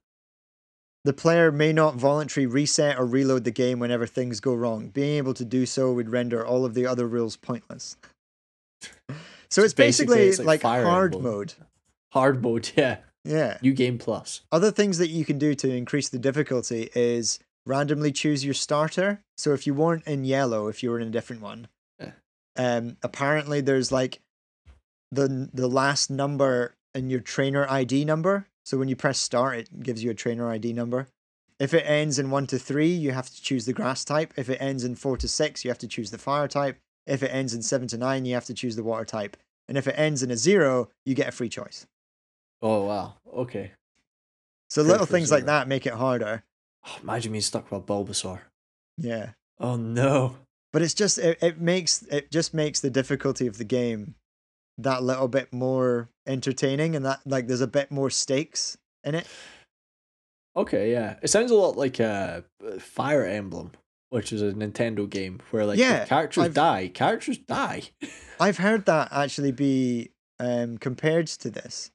[1.04, 4.89] The player may not voluntarily reset or reload the game whenever things go wrong.
[4.89, 7.98] Being able to do so would render all of the other rules pointless.
[9.52, 11.24] So it's basically- basically, it's like like, hard Emblem.
[11.36, 11.54] mode.
[12.14, 12.97] Hard mode, yeah.
[13.24, 13.58] Yeah.
[13.62, 14.41] New game plus.
[14.52, 17.38] Other things that you can do to increase the difficulty is
[17.68, 19.22] randomly choose your starter.
[19.38, 21.68] So if you weren't in yellow, if you were in a different one,
[21.99, 22.12] Yeah.
[22.58, 24.20] um, apparently there's like
[25.12, 28.47] the the last number in your trainer ID number.
[28.66, 31.08] So when you press start, it gives you a trainer ID number.
[31.60, 34.34] If it ends in one to three, you have to choose the grass type.
[34.36, 36.78] If it ends in four to six, you have to choose the fire type.
[37.06, 39.38] If it ends in seven to nine, you have to choose the water type.
[39.68, 41.86] And if it ends in a zero, you get a free choice.
[42.62, 43.14] Oh, wow.
[43.34, 43.72] Okay.
[44.70, 46.43] So Great little things like that make it harder.
[46.86, 48.39] Oh, imagine being stuck with a Bulbasaur.
[48.97, 49.32] Yeah.
[49.59, 50.38] Oh, no.
[50.74, 54.16] but it's just it, it makes it just makes the difficulty of the game
[54.78, 59.28] that little bit more entertaining and that like there's a bit more stakes in it
[60.55, 61.16] Okay, yeah.
[61.22, 62.43] It sounds a lot like a
[62.80, 63.72] Fire Emblem,
[64.12, 67.82] which is a Nintendo game where like Yeah, characters I've- die, characters die.
[68.39, 71.91] i've heard that actually be um compared to this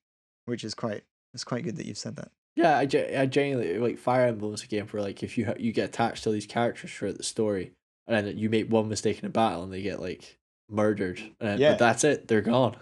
[0.46, 1.02] which is quite
[1.34, 4.54] it's quite good that you've said that Yeah, I, ge- I genuinely like Fire Emblem
[4.54, 7.16] is a game where like if you ha- you get attached to these characters throughout
[7.18, 7.72] the story,
[8.06, 10.38] and then you make one mistake in a battle and they get like
[10.70, 11.72] murdered, and Yeah.
[11.72, 12.76] but that's it, they're gone.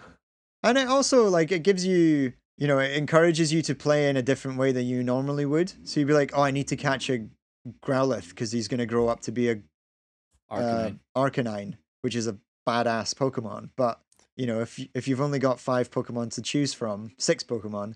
[0.63, 4.15] and it also like it gives you you know it encourages you to play in
[4.15, 6.77] a different way than you normally would so you'd be like oh i need to
[6.77, 7.27] catch a
[7.83, 9.59] growlithe because he's going to grow up to be a
[10.49, 10.99] uh, Arcanine.
[11.15, 12.37] Arcanine, which is a
[12.67, 13.69] badass Pokemon.
[13.75, 13.99] But
[14.35, 17.95] you know, if if you've only got five Pokemon to choose from, six Pokemon,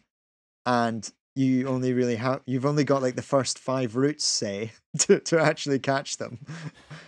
[0.65, 5.19] and you only really have you've only got like the first five routes, say, to
[5.19, 6.39] to actually catch them.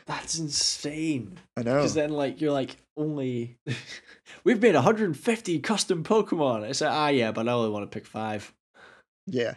[0.05, 1.39] That's insane.
[1.57, 1.77] I know.
[1.77, 3.57] Because then like you're like only
[4.43, 6.69] we've made 150 custom Pokemon.
[6.69, 8.53] It's like ah yeah, but I only want to pick five.
[9.27, 9.55] Yeah,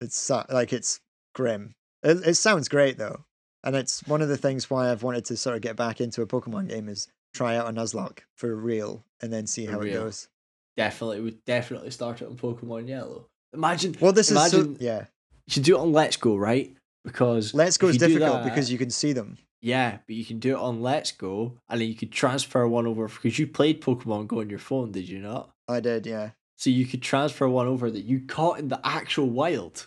[0.00, 1.00] it's like it's
[1.34, 1.74] grim.
[2.02, 3.24] It, it sounds great though,
[3.64, 6.22] and it's one of the things why I've wanted to sort of get back into
[6.22, 9.78] a Pokemon game is try out a Nuzlocke for real and then see For how
[9.80, 9.94] real.
[9.94, 10.28] it goes.
[10.76, 13.26] definitely would definitely start it on Pokemon Yellow.
[13.54, 13.94] Imagine.
[14.00, 15.04] Well, this imagine, is so, yeah.
[15.46, 16.74] You should do it on Let's Go, right?
[17.04, 19.38] Because Let's Go is difficult that- because you can see them.
[19.64, 22.84] Yeah, but you can do it on Let's Go, and then you could transfer one
[22.86, 25.50] over because you played Pokemon Go on your phone, did you not?
[25.68, 26.30] I did, yeah.
[26.58, 29.86] So you could transfer one over that you caught in the actual wild.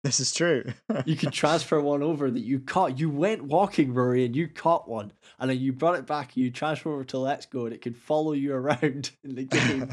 [0.04, 0.64] This is true.
[1.04, 2.98] You could transfer one over that you caught.
[2.98, 6.34] You went walking, Rory, and you caught one, and then you brought it back.
[6.34, 9.44] and You transfer over to Let's Go, and it can follow you around in the
[9.44, 9.90] game,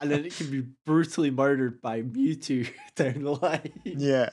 [0.00, 3.72] and then it can be brutally murdered by Mewtwo down the line.
[3.84, 4.30] yeah.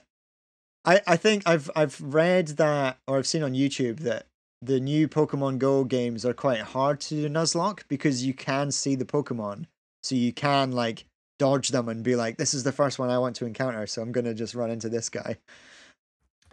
[0.84, 4.25] I, I think I've I've read that or I've seen on YouTube that
[4.63, 9.05] the new Pokemon Go games are quite hard to nuzlocke because you can see the
[9.05, 9.65] Pokemon.
[10.01, 11.05] So you can like
[11.41, 14.01] dodge them and be like, this is the first one I want to encounter, so
[14.01, 15.37] I'm gonna just run into this guy.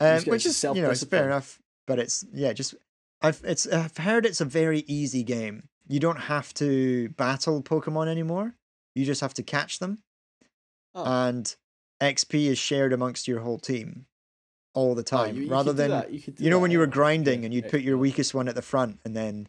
[0.00, 2.74] Um, which is you know it's fair enough, but it's yeah just
[3.20, 5.68] I've it's I've heard it's a very easy game.
[5.88, 8.54] You don't have to battle Pokemon anymore.
[8.94, 9.98] You just have to catch them
[10.94, 11.04] Oh.
[11.04, 11.54] and
[12.00, 14.06] XP is shared amongst your whole team
[14.74, 15.36] all the Oh, time.
[15.36, 17.82] you- you rather than you, you know that when you were grinding and you'd put
[17.82, 19.48] your weakest one at the front and then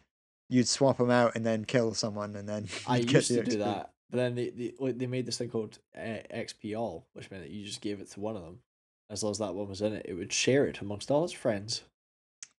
[0.49, 3.91] you'd swap them out and then kill someone and then I used to do that,
[4.09, 7.43] but then they, they like, they made this thing called uh, XP All, which meant
[7.43, 8.59] that you just gave it to one of them.
[9.09, 11.33] As long as that one was in it, it would share it amongst all its
[11.33, 11.81] friends.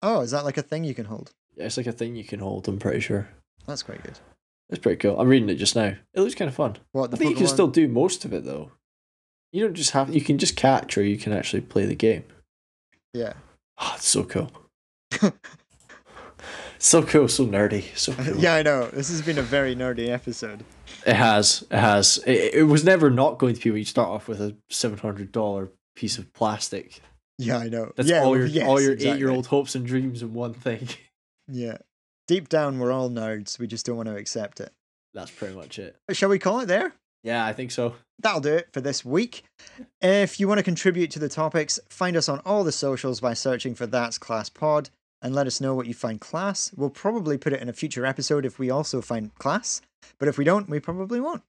[0.02, 1.30] Oh, is that like a thing you can hold?
[1.56, 2.66] Yeah, it's like a thing you can hold.
[2.68, 3.28] I'm pretty sure
[3.66, 4.18] That's quite good.
[4.68, 5.20] it's pretty cool.
[5.20, 5.94] I'm reading it just now.
[6.14, 6.76] It looks kind of fun.
[6.92, 8.72] What I think you can still do most of it though.
[9.52, 12.24] You don't just have you can just catch or you can actually play the game.
[13.12, 13.34] Yeah.
[13.78, 14.50] Oh, it's so cool.
[16.80, 18.36] so cool, so nerdy, so cool.
[18.36, 18.86] yeah, I know.
[18.86, 20.64] This has been a very nerdy episode.
[21.06, 21.64] It has.
[21.70, 22.18] It has.
[22.26, 24.98] It, it was never not going to be when you start off with a seven
[24.98, 27.00] hundred dollar piece of plastic.
[27.38, 27.92] Yeah, I know.
[27.96, 29.16] That's yeah, all your yes, all your exactly.
[29.16, 30.88] eight year old hopes and dreams in one thing.
[31.52, 31.78] Yeah.
[32.28, 33.58] Deep down, we're all nerds.
[33.58, 34.72] We just don't want to accept it.
[35.14, 35.96] That's pretty much it.
[36.12, 36.92] Shall we call it there?
[37.24, 37.96] Yeah, I think so.
[38.20, 39.42] That'll do it for this week.
[40.00, 43.34] If you want to contribute to the topics, find us on all the socials by
[43.34, 44.90] searching for That's Class Pod
[45.22, 46.70] and let us know what you find class.
[46.76, 49.82] We'll probably put it in a future episode if we also find class,
[50.18, 51.42] but if we don't, we probably won't.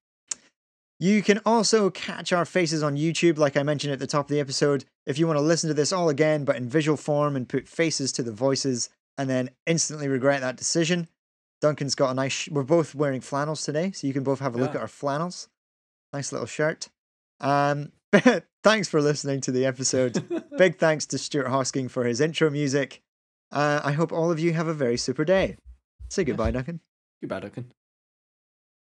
[1.00, 4.30] You can also catch our faces on YouTube, like I mentioned at the top of
[4.30, 4.86] the episode.
[5.08, 7.68] If you want to listen to this all again, but in visual form and put
[7.68, 11.08] faces to the voices, and then instantly regret that decision,
[11.60, 12.32] Duncan's got a nice.
[12.34, 14.88] Sh- we're both wearing flannels today, so you can both have a look at our
[14.88, 15.48] flannels.
[16.14, 16.90] Nice little shirt.
[17.40, 17.92] Um,
[18.64, 20.46] thanks for listening to the episode.
[20.58, 23.02] Big thanks to Stuart Hosking for his intro music.
[23.52, 25.58] Uh, I hope all of you have a very super day.
[26.10, 26.80] Say goodbye, Duncan.
[27.22, 27.72] Goodbye, Duncan.